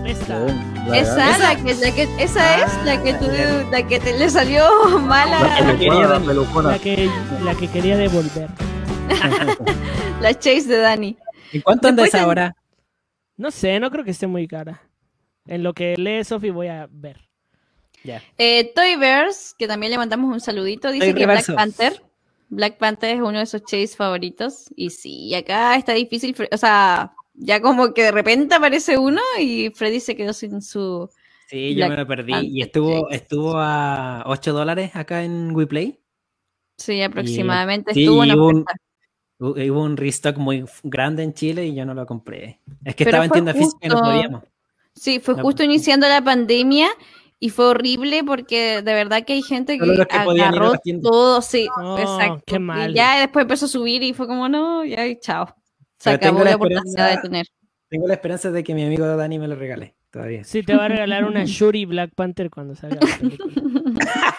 [0.06, 0.46] Esta.
[0.92, 3.64] Esa, verdad, la que, la que, esa Ah, es la que tú, ya.
[3.70, 5.60] la que te le salió La mala.
[5.60, 7.08] La que,
[7.44, 8.48] la que quería devolver.
[10.20, 11.16] la Chase de Dani.
[11.52, 12.56] ¿En cuánto andas en- ahora?
[13.36, 14.82] No sé, no creo que esté muy cara.
[15.46, 17.28] En lo que lee Sophie voy a ver.
[18.04, 18.22] Ya.
[18.38, 21.54] Eh, Toy Bears, que también le mandamos un saludito, dice Toy que Black.
[21.54, 22.02] Panther.
[22.48, 24.66] Black Panther es uno de sus chase favoritos.
[24.76, 26.34] Y sí, acá está difícil.
[26.52, 31.08] O sea, ya como que de repente aparece uno y Freddy se quedó sin su.
[31.48, 32.32] Sí, yo me lo perdí.
[32.32, 33.16] Panther Y estuvo, Chase.
[33.16, 35.98] estuvo a 8 dólares acá en WePlay.
[36.76, 37.92] Sí, aproximadamente.
[37.94, 38.64] sí, estuvo en y hubo un-
[39.40, 42.60] Hubo un restock muy grande en Chile y yo no lo compré.
[42.84, 44.44] Es que Pero estaba en tienda física y no justo- podíamos.
[44.94, 46.88] Sí, fue No, justo iniciando la pandemia
[47.38, 50.64] y fue horrible porque de verdad que hay gente que, los que podían ir a
[50.66, 50.72] agarró
[51.02, 52.42] todo, sí, Oh, exacto.
[52.46, 52.90] qué mal.
[52.90, 55.46] Y ya después empezó a subir y fue como, no, ya, chao.
[55.96, 57.46] Se Pero acabó la la oportunidad de esperanza- tener.
[57.88, 60.44] Tengo la esperanza de que mi amigo Dani me lo regale todavía.
[60.44, 63.54] Sí, te va a regalar una Shuri Black Panther cuando salga la película.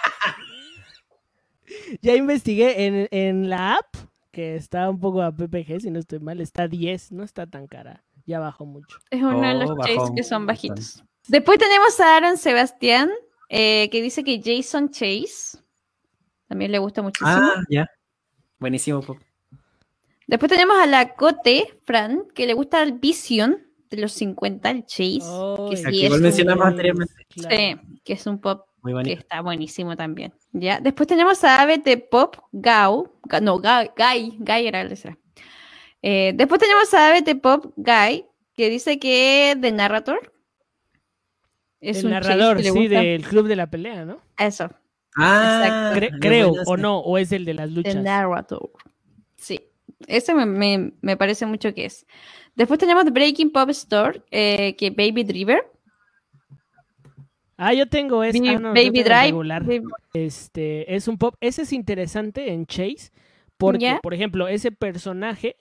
[2.01, 3.95] ya investigué en, en la app,
[4.31, 7.67] que está un poco a PPG, si no estoy mal, está 10, no está tan
[7.67, 8.03] cara.
[8.25, 8.97] Ya bajó mucho.
[9.09, 10.79] Es uno de Oh, los bajó Chase que son bastante.
[10.81, 11.03] bajitos.
[11.27, 13.09] Después tenemos a Aaron Sebastián,
[13.49, 15.57] eh, que dice que Jason Chase
[16.47, 17.29] también le gusta muchísimo.
[17.31, 17.87] Ah, ya.
[18.59, 19.01] Buenísimo.
[19.01, 19.17] Pop.
[20.27, 23.57] Después tenemos a la Cote, Fran, que le gusta el Vision
[23.89, 25.19] de los 50, el Chase.
[25.23, 27.13] Oh, que sí que es igual un- mencionamos anteriormente.
[27.29, 27.55] Claro.
[27.55, 29.19] sí, que es un pop Muy que bonito.
[29.19, 30.33] está buenísimo también.
[30.53, 30.79] ¿ya?
[30.79, 35.17] Después tenemos a ABT Pop Gao, Ga- no, Guy, Guy era el de.
[36.01, 38.25] Eh, después tenemos a ABT Pop Guy,
[38.55, 40.33] que dice que The Narrator
[41.79, 44.19] es el un narrador, sí, del club de la pelea, ¿no?
[44.37, 44.69] Eso,
[45.17, 47.95] Ah, Cre- creo, o no, o es el de las The luchas.
[47.97, 48.71] Narrator.
[49.35, 49.59] Sí,
[50.07, 52.05] ese me, me- me parece mucho que es.
[52.55, 55.69] Después tenemos The Breaking Pop Store, eh, que Baby Driver.
[57.63, 58.39] Ah, yo tengo ese.
[58.39, 59.25] Baby, ah, no, Baby Drive.
[59.27, 59.63] regular.
[59.63, 59.83] Baby-
[60.13, 61.35] Este, es un pop.
[61.41, 63.11] Ese es interesante en Chase.
[63.57, 65.55] Porque, por ejemplo, ese personaje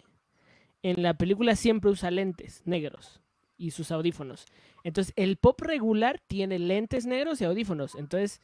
[0.82, 3.20] en la película siempre usa lentes negros
[3.59, 4.46] y sus audífonos.
[4.82, 7.94] Entonces, el pop regular tiene lentes negros y audífonos.
[7.96, 8.40] Entonces,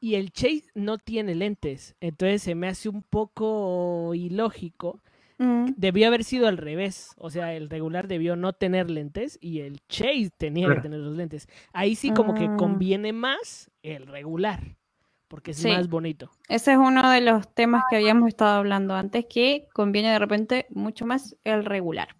[0.00, 1.94] y el Chase no tiene lentes.
[2.00, 5.00] Entonces, se me hace un poco ilógico.
[5.38, 5.72] Mm.
[5.76, 7.10] Debió haber sido al revés.
[7.18, 10.80] O sea, el regular debió no tener lentes y el Chase tenía Claro.
[10.80, 11.48] que tener los lentes.
[11.72, 12.56] Ahí sí como que Ah.
[12.56, 14.76] conviene más el regular.
[15.28, 15.68] Porque es Sí.
[15.68, 16.30] más bonito.
[16.48, 20.66] Ese es uno de los temas que habíamos estado hablando antes, que conviene de repente
[20.70, 22.14] mucho más el regular.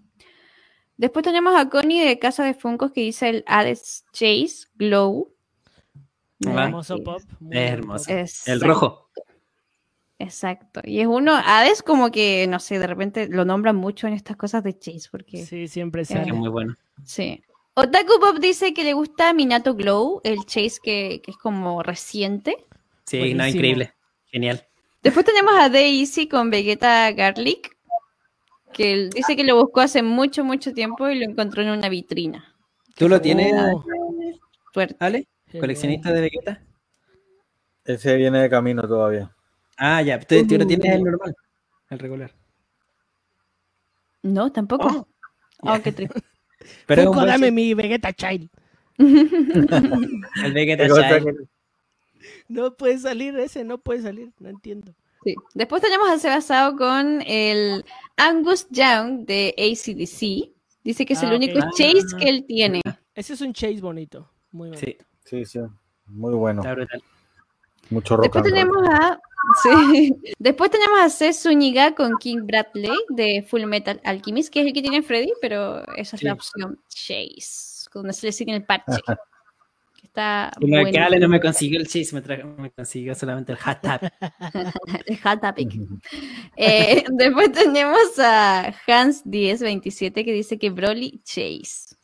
[0.96, 5.32] Después tenemos a Connie de Casa de Funcos que dice el Hades Chase Glow.
[6.40, 7.20] Hermoso pop.
[7.40, 8.04] muy es buen hermoso.
[8.08, 8.14] pop.
[8.16, 9.08] Es- El rojo.
[10.18, 10.80] Exacto.
[10.84, 14.36] Y es uno, Hades como que, no sé, de repente lo nombran mucho en estas
[14.36, 15.46] cosas de Chase, porque sí.
[15.46, 16.28] Sí, siempre sale.
[16.28, 16.74] es muy bueno.
[17.74, 22.56] Otaku Pop dice que le gusta Minato Glow, el Chase que, que es como reciente.
[23.04, 23.92] Sí, no, increíble.
[24.26, 24.66] Genial.
[25.02, 27.76] Después tenemos a Daisy con Vegeta Garlic,
[28.72, 31.88] que él dice que lo buscó hace mucho, mucho tiempo y lo encontró en una
[31.90, 32.54] vitrina.
[32.96, 33.84] ¿Tú lo tienes, Oh,
[34.72, 34.96] Suerte.
[34.98, 35.28] Ale?
[35.60, 36.62] ¿Coleccionista de Vegeta?
[37.84, 39.35] Ese viene de camino todavía.
[39.76, 40.18] Ah, ya.
[40.20, 41.34] ¿Tú, tú lo tienes el normal?
[41.90, 42.32] El regular.
[44.22, 44.88] No, tampoco.
[44.88, 45.06] Oh,
[45.74, 46.22] Oh, qué triste.
[46.86, 48.48] Pero Funko, buen dame mi Vegeta Child.
[48.98, 51.48] el Vegeta Child.
[52.48, 54.32] No puede salir ese, no puede salir.
[54.38, 54.94] No entiendo.
[55.24, 55.34] Sí.
[55.54, 57.84] Después tenemos a Sebasao con el
[58.16, 60.52] Angus Young de ACDC.
[60.84, 61.70] Dice que es el Ah, único Ah.
[61.76, 62.80] chase que él tiene.
[63.14, 64.30] Ese es un chase bonito.
[64.52, 64.86] Muy bonito.
[64.86, 65.58] Sí, Sí, sí.
[66.06, 66.60] Muy bueno.
[66.62, 67.02] está brutal.
[67.90, 68.84] Mucho rock Después and roll.
[68.84, 69.20] tenemos a
[69.62, 70.14] Sí.
[70.38, 74.72] Después tenemos a Seth Zúñiga con King Bradley de Full Metal Alchemist, que es el
[74.72, 79.00] que tiene Freddy, pero esa es la opción Chase, donde se le sigue el parche.
[79.94, 81.04] que está que bueno.
[81.04, 84.02] Ale no me consiguió el chase, me, trajo- me consiguió solamente el hot tap.
[85.06, 85.72] El hot topic.
[86.56, 91.94] Eh, después tenemos a Hans1027 que dice que Broly Chase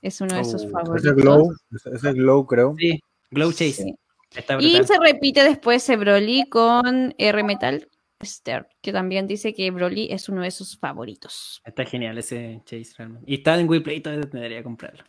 [0.00, 1.04] es uno de sus Oh, favoritos.
[1.12, 2.74] Ese glow, ese ese glow creo.
[2.78, 3.00] Sí,
[3.30, 3.72] Glow Chase.
[3.84, 3.94] Sí.
[4.34, 7.88] Está Y se repite después ese Broly con R Metal
[8.22, 11.60] Stern, que también dice que Broly es uno de sus favoritos.
[11.64, 13.30] Está genial ese Chase realmente.
[13.30, 15.04] Y está en WePlay, todavía debería comprarlo.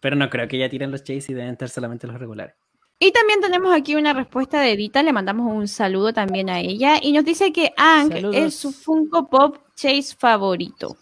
[0.00, 2.54] Pero no creo que ya tiren los Chase y deben estar solamente los regulares.
[3.00, 6.98] Y también tenemos aquí una respuesta de Edita, le mandamos un saludo también a ella
[7.00, 8.36] y nos dice que Ang Saludos.
[8.36, 10.96] es su Funko Pop Chase favorito.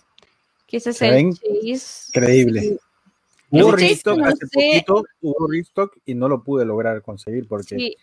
[0.66, 1.32] Que ese es ¿Se el?
[1.32, 2.10] Chase.
[2.10, 2.78] Increíble.
[3.50, 4.48] Hubo restock no hace sé.
[4.52, 7.96] poquito, hubo restock y no lo pude lograr conseguir porque Sí,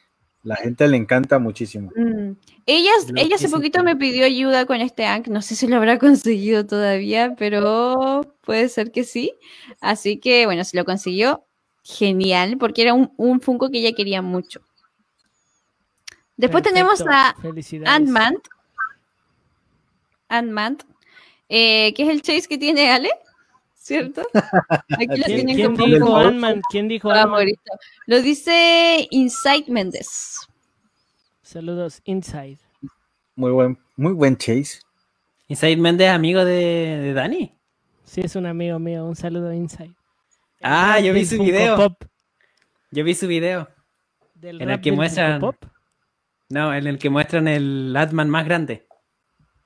[0.43, 1.91] la gente le encanta muchísimo.
[1.95, 2.31] Mm.
[2.65, 5.77] Ella, Lo ella hace poquito me pidió ayuda con este Ankh, no sé si lo
[5.77, 9.33] habrá conseguido todavía, pero puede ser que sí.
[9.79, 11.45] Así que bueno, si lo consiguió,
[11.83, 14.61] genial, porque era un, un Funko que ella quería mucho.
[16.35, 17.35] Después tenemos a.
[17.85, 18.35] Ant-Man.
[20.29, 20.77] Ant-Man,
[21.47, 23.11] eh, que es el chase que tiene Ale,
[23.83, 24.21] ¿cierto?
[24.89, 26.17] Aquí lo ¿Quién, tienen quién como dijo.
[26.17, 26.61] Ant-Man?
[26.69, 27.47] ¿Quién dijo Ant-Man?
[28.07, 30.37] Lo dice Insight Méndez.
[31.41, 32.59] Saludos, Inside.
[33.35, 34.79] Muy buen, muy buen chase.
[35.49, 37.53] Inside Méndez, amigo de, de Dani.
[38.05, 39.05] Sí, es un amigo mío.
[39.05, 39.93] Un saludo, Inside.
[40.61, 41.75] Ah, yo vi su video.
[41.75, 42.03] Pop,
[42.91, 43.67] Yo vi su video.
[44.35, 45.57] del En el que muestran- Pop.
[46.49, 48.87] No, en el que muestran el Atman más grande.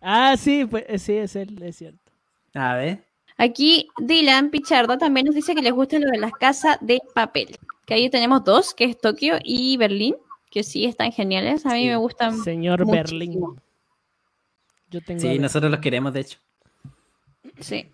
[0.02, 2.12] Ah, sí, pues, sí, es él, es cierto.
[2.54, 3.07] A ver.
[3.38, 7.58] Aquí Dylan Pichardo también nos dice que les gusta lo de las casas de papel.
[7.86, 10.16] Que ahí tenemos dos, que es Tokio y Berlín,
[10.50, 11.66] que sí están geniales.
[11.66, 11.88] A mí Sí.
[11.88, 12.44] me gustan.
[12.44, 12.96] Señor muchísimo.
[13.12, 13.62] Berlín.
[14.90, 15.20] Yo tengo.
[15.22, 16.40] Sí, nosotros los queremos, de hecho.
[17.60, 17.90] Sí.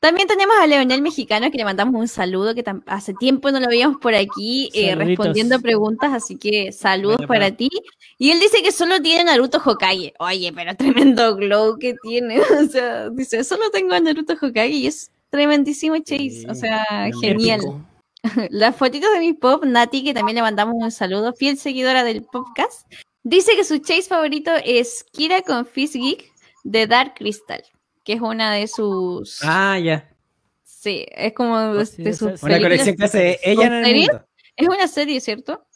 [0.00, 3.66] También tenemos a Leonel Mexicano, que le mandamos un saludo, que hace tiempo no lo
[3.66, 7.68] veíamos por aquí eh, respondiendo preguntas, así que saludos Bueno, para ti.
[8.16, 10.14] Y él dice que solo tiene Naruto Hokage.
[10.20, 12.38] Oye, pero tremendo glow que tiene.
[12.60, 16.46] O sea, dice, solo tengo a Naruto Hokage y es tremendísimo Chase.
[16.48, 16.84] O sea,
[17.20, 17.60] genial.
[18.50, 22.22] Las fotitos de mi pop, Nati, que también le mandamos un saludo, fiel seguidora del
[22.22, 22.90] podcast,
[23.22, 26.32] dice que su chase favorito es Kira con Fizz Geek
[26.64, 27.62] de Dark Crystal,
[28.08, 29.40] que es una de sus.
[29.44, 30.08] Ah, ya.
[30.64, 32.62] Sí, es como de, Sí, de sus es- Una películas.
[32.62, 34.08] colección que hace ella en el series?
[34.08, 34.26] mundo.
[34.56, 35.66] Es una serie, ¿cierto?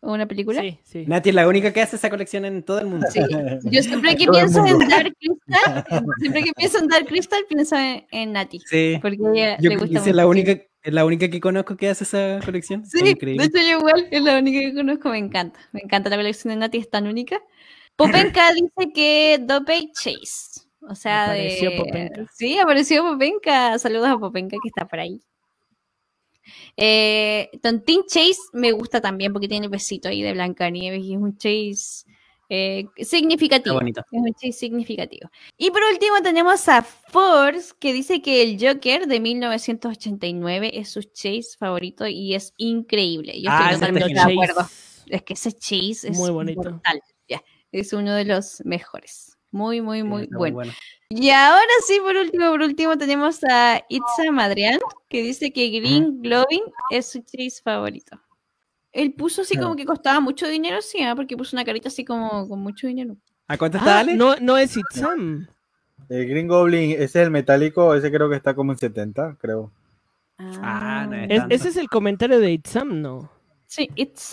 [0.00, 0.62] ¿O una película?
[0.62, 1.04] Sí, sí.
[1.06, 3.06] Nati es la única que hace esa colección en todo el mundo.
[3.12, 3.20] Sí.
[3.70, 4.80] Yo siempre que pienso en.
[4.80, 5.84] Dark Crystal,
[6.18, 8.58] siempre que pienso en Dark Crystal, pienso en, en Nati.
[8.66, 8.98] Sí.
[9.00, 10.30] Porque ella Yo le gusta esa es la mucho.
[10.40, 12.84] única, es la única que conozco que hace esa colección.
[12.84, 15.60] Sí, Es de hecho yo igual, es la única que conozco, me encanta.
[15.70, 17.40] Me encanta la colección de Nati, es tan única.
[17.94, 20.62] Popenka dice que Dopey Chase.
[20.82, 21.76] O sea, Apareció de...
[21.76, 22.26] Popenka.
[22.34, 23.78] Sí, apareció Popenka.
[23.78, 25.20] Saludos a Popenka que está por ahí.
[26.76, 31.18] Eh, Tontín Chase me gusta también porque tiene el besito ahí de Blancanieves y es
[31.20, 32.04] un Chase
[32.52, 33.76] eh, significativo.
[33.76, 34.00] bonito.
[34.10, 35.30] Es un chase significativo.
[35.56, 41.02] Y por último tenemos a Force, que dice que el Joker de 1989 es su
[41.04, 43.40] chase favorito y es increíble.
[43.40, 44.68] Yo Ah, estoy totalmente de acuerdo.
[45.06, 46.80] Es que ese chase es Muy bonito.
[47.28, 49.36] Ya, es uno de los mejores.
[49.52, 50.72] Muy, muy, muy bueno.
[51.08, 54.78] Y ahora sí, por último, por último, tenemos a Itza Madrian,
[55.08, 58.20] que dice que Green Glowing es su chase favorito.
[58.92, 61.14] Él puso así como que costaba mucho dinero, sí, ¿ah?
[61.16, 63.16] porque puso una carita así como con mucho dinero.
[63.48, 64.14] ¿A cuánto está Ah, Ale?
[64.14, 65.48] no, no es Itzam.
[66.08, 69.72] El Green Goblin, ese es el metálico, ese creo que está como en 70, creo.
[70.38, 73.30] Ah, no es ese es el comentario de Itzam, ¿no?
[73.66, 73.88] Sí,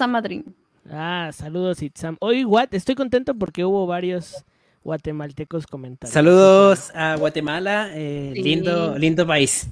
[0.07, 0.43] Madrid.
[0.89, 2.17] Ah, saludos Itzam.
[2.19, 2.69] Hoy, what?
[2.71, 4.45] Estoy contento porque hubo varios
[4.91, 6.11] guatemaltecos comentando.
[6.13, 8.41] Saludos a Guatemala, eh, Sí.
[8.41, 9.67] lindo, lindo país.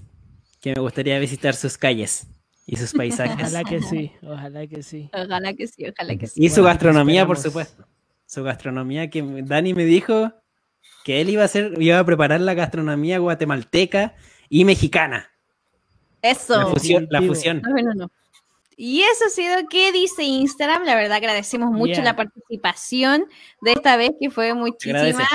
[0.59, 2.27] Que me gustaría visitar sus calles
[2.65, 3.47] y sus paisajes.
[3.53, 5.09] Ojalá que sí, ojalá que sí.
[5.13, 6.43] Ojalá que sí, ojalá que sí.
[6.43, 7.87] y su Bueno, gastronomía, por supuesto.
[8.25, 10.33] Su gastronomía que Dani me dijo
[11.05, 14.15] que él iba a hacer, iba a preparar la gastronomía guatemalteca
[14.49, 15.29] y mexicana.
[16.21, 16.57] Eso.
[16.57, 17.61] La fusión, la fusión.
[17.61, 18.11] No, no, no.
[18.77, 20.83] Y eso ha sido qué dice Instagram.
[20.83, 23.25] La verdad agradecemos mucho la participación
[23.61, 25.27] de esta vez, que fue muchísima.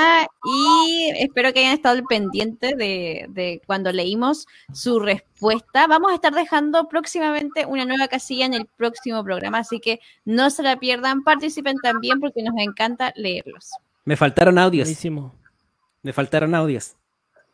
[0.44, 5.86] Y espero que hayan estado al pendiente de, de cuando leímos su respuesta.
[5.86, 10.50] Vamos a estar dejando próximamente una nueva casilla en el próximo programa, así que no
[10.50, 11.22] se la pierdan.
[11.22, 13.70] Participen también porque nos encanta leerlos.
[14.04, 14.86] Me faltaron audios.
[14.86, 15.34] Buenísimo.
[16.02, 16.96] Me faltaron audios.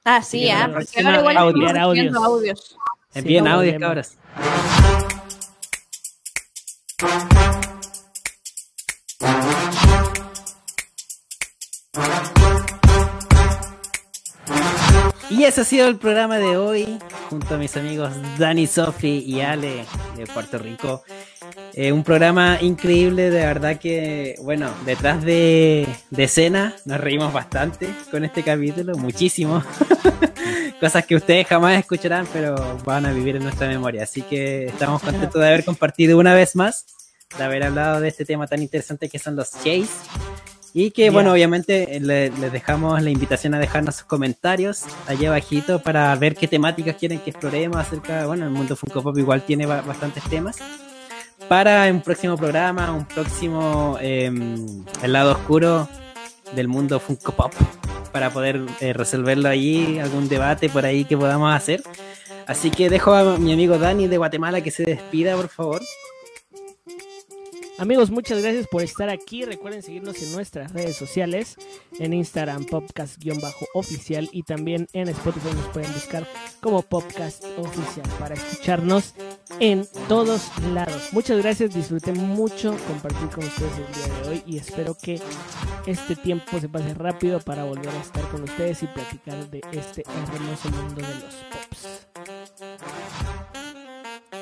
[0.04, 1.74] Ah, sí, Sí, ah, porque ahora igual audios.
[1.74, 2.14] Audios.
[2.16, 2.76] audios.
[3.14, 4.18] Envíen audios, cabras.
[15.28, 19.42] Y ese ha sido el programa de hoy, junto a mis amigos Dani, Sofi y
[19.42, 19.84] Ale
[20.16, 21.02] de Puerto Rico.
[21.74, 27.90] Eh, un programa increíble, de verdad que, bueno, detrás de, de escena nos reímos bastante
[28.10, 29.62] con este capítulo, muchísimo.
[30.80, 32.54] Cosas que ustedes jamás escucharán, pero
[32.84, 34.02] van a vivir en nuestra memoria.
[34.02, 36.84] Así que estamos contentos de haber compartido una vez más,
[37.38, 39.88] de haber hablado de este tema tan interesante que son los Chase.
[40.74, 45.78] Y que, bueno, obviamente le- les dejamos la invitación a dejarnos sus comentarios allá abajito
[45.82, 49.64] para ver qué temáticas quieren que exploremos acerca, bueno, el mundo Funko Pop igual tiene
[49.64, 50.58] ba- bastantes temas.
[51.48, 55.88] Para un próximo programa, un próximo em, El lado oscuro
[56.54, 57.52] del mundo Funko Pop,
[58.12, 61.82] para poder eh, resolverlo allí, algún debate por ahí que podamos hacer.
[62.46, 65.82] Así que dejo a mi amigo Dani de Guatemala que se despida, por favor.
[67.78, 69.44] Amigos, muchas gracias por estar aquí.
[69.44, 71.56] Recuerden seguirnos en nuestras redes sociales,
[71.98, 76.26] en Instagram, podcast-oficial y también en Spotify nos pueden buscar
[76.62, 79.14] como podcast oficial para escucharnos
[79.60, 81.12] en todos lados.
[81.12, 85.20] Muchas gracias, disfruté mucho compartir con ustedes el día de hoy y espero que
[85.86, 90.02] este tiempo se pase rápido para volver a estar con ustedes y platicar de este
[90.32, 92.08] hermoso mundo de los pops.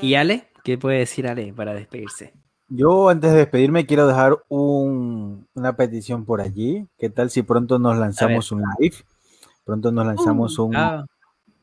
[0.01, 0.49] ¿Y Ale?
[0.63, 2.33] ¿Qué puede decir Ale para despedirse?
[2.69, 6.87] Yo antes de despedirme quiero dejar un- una petición por allí.
[6.99, 8.97] ¿Qué tal si pronto nos lanzamos un live?
[9.65, 11.05] Pronto nos lanzamos un, Ah,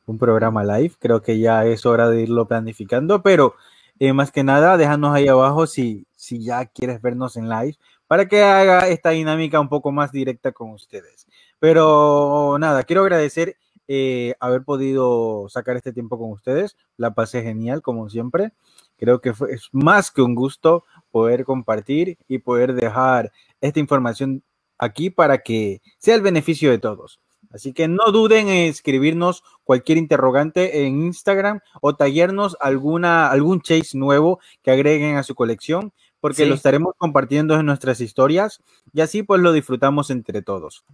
[0.05, 0.93] un programa live.
[0.99, 3.55] Creo que ya es hora de irlo planificando, pero
[3.99, 7.75] eh, más que nada, déjanos ahí abajo si, si ya quieres vernos en live
[8.11, 11.27] para que haga esta dinámica un poco más directa con ustedes.
[11.59, 13.55] Pero nada, quiero agradecer
[13.87, 16.75] eh, haber podido sacar este tiempo con ustedes.
[16.97, 18.51] La pasé genial, como siempre.
[18.97, 23.31] Creo que fue, es más que un gusto poder compartir y poder dejar
[23.61, 24.43] esta información
[24.77, 27.21] aquí para que sea el beneficio de todos.
[27.49, 33.97] Así que no duden en escribirnos cualquier interrogante en Instagram o tallarnos alguna, algún chase
[33.97, 36.45] nuevo que agreguen a su colección, porque Sí.
[36.49, 38.61] lo estaremos compartiendo en nuestras historias
[38.93, 40.85] y así pues lo disfrutamos entre todos.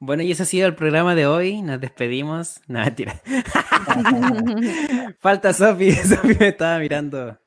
[0.00, 1.62] Bueno, y ese ha sido el programa de hoy.
[1.62, 2.60] Nos despedimos.
[2.68, 3.20] No, mentira.
[5.20, 5.92] Falta Sofi.
[5.94, 7.38] Sofi me estaba mirando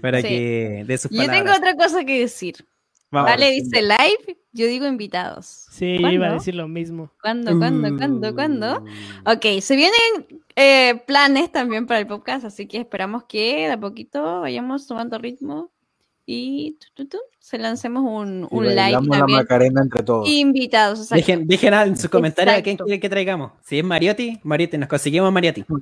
[0.00, 0.28] para Sí.
[0.28, 2.66] que dé sus Yo tengo otra cosa que decir.
[3.10, 3.30] Vamos.
[3.30, 5.66] Vale, dice live, yo digo invitados.
[5.70, 6.34] Sí, iba a ¿Cuándo?
[6.34, 7.10] decir lo mismo.
[7.22, 8.80] ¿Cuándo, cuándo, cuándo, cuándo?
[8.82, 9.28] Mm.
[9.28, 13.80] Ok, se vienen eh, planes también para el podcast, así que esperamos que de a
[13.80, 15.70] poquito vayamos tomando ritmo
[16.26, 19.38] y tu, tu, tu, se lancemos un, Y un live bailamos la también.
[19.38, 20.28] Macarena entre todos.
[20.28, 21.14] Invitados, exacto.
[21.16, 22.84] Dejen, dejen en sus comentarios a quién Exacto.
[22.84, 23.52] quiere que traigamos.
[23.64, 25.64] Si es Mariotti, Mariotti, nos conseguimos Mariotti.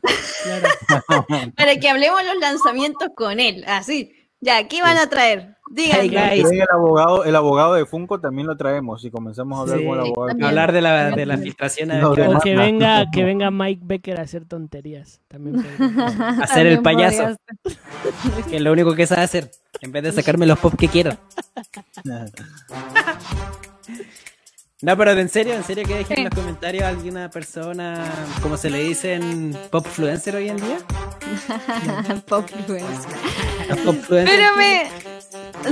[0.47, 1.27] Claro.
[1.57, 4.13] Para que hablemos los lanzamientos con él, así.
[4.41, 5.56] Ya, ¿qué van a traer?
[5.77, 6.43] Hey.
[6.51, 9.95] El abogado, el abogado de Funko también lo traemos y comenzamos a hablar Sí, con
[9.99, 10.47] el abogado.
[10.47, 11.91] Hablar de la, de la filtración.
[11.91, 12.65] a No, O a que Demanda.
[12.65, 15.21] venga, que venga Mike Becker a hacer tonterías.
[15.29, 16.03] También puede ser.
[16.43, 17.37] hacer el payaso.
[18.49, 19.51] Que es lo único que sabe hacer.
[19.83, 21.13] En vez de sacarme los pop que quiero.
[24.83, 26.23] No, pero en serio, en serio que dejen Sí.
[26.23, 28.05] en los comentarios a alguna persona,
[28.43, 30.79] como se le dicen, popfluencer hoy en día.
[32.29, 33.17] Popfluencer.
[34.09, 34.83] Pero me.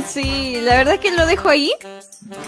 [0.09, 1.73] Sí, la verdad es que lo dejo ahí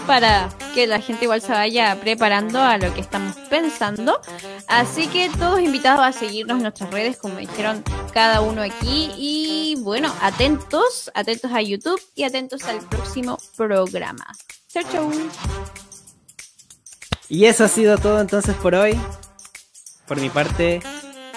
[0.05, 4.19] para que la gente igual se vaya preparando a lo que estamos pensando.
[4.67, 7.83] Así que todos invitados a seguirnos en nuestras redes, como dijeron
[8.13, 9.11] cada uno aquí.
[9.17, 14.27] Y bueno, atentos, atentos a YouTube y atentos al próximo programa.
[14.67, 15.11] Chau, chau.
[17.29, 18.97] Y eso ha sido todo entonces por hoy.
[20.07, 20.81] Por mi parte,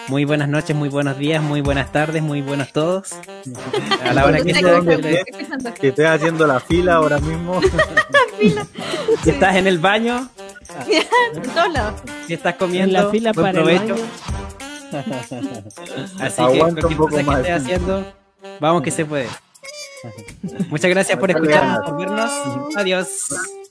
[0.09, 3.12] muy buenas noches, muy buenos días, muy buenas tardes, muy buenos todos.
[4.05, 4.80] A la hora que, sea
[5.80, 7.61] que, estés haciendo la fila ahora mismo.
[9.22, 10.28] si estás en el baño,
[11.34, 12.01] En todos lados.
[12.26, 13.94] si estás En comiendo, la fila buen para el baño.
[16.20, 17.38] Así que Aguanta un cualquier poco cosa que más.
[17.40, 18.12] estés haciendo,
[18.61, 19.28] vamos que se puede.
[20.68, 21.96] Muchas gracias por escucharnos, luego.
[21.98, 22.76] por vernos.
[22.76, 23.09] Adiós.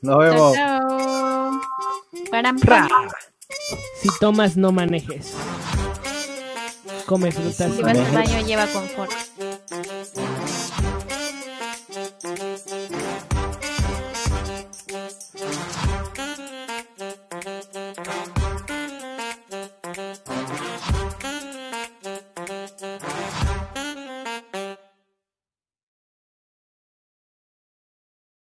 [0.01, 0.55] Nos vemos.
[2.31, 2.87] Param, Ra.
[4.01, 5.33] Si tomas, no manejes
[7.09, 7.73] come frutas.
[7.75, 9.11] Si vas al baño, lleva confort.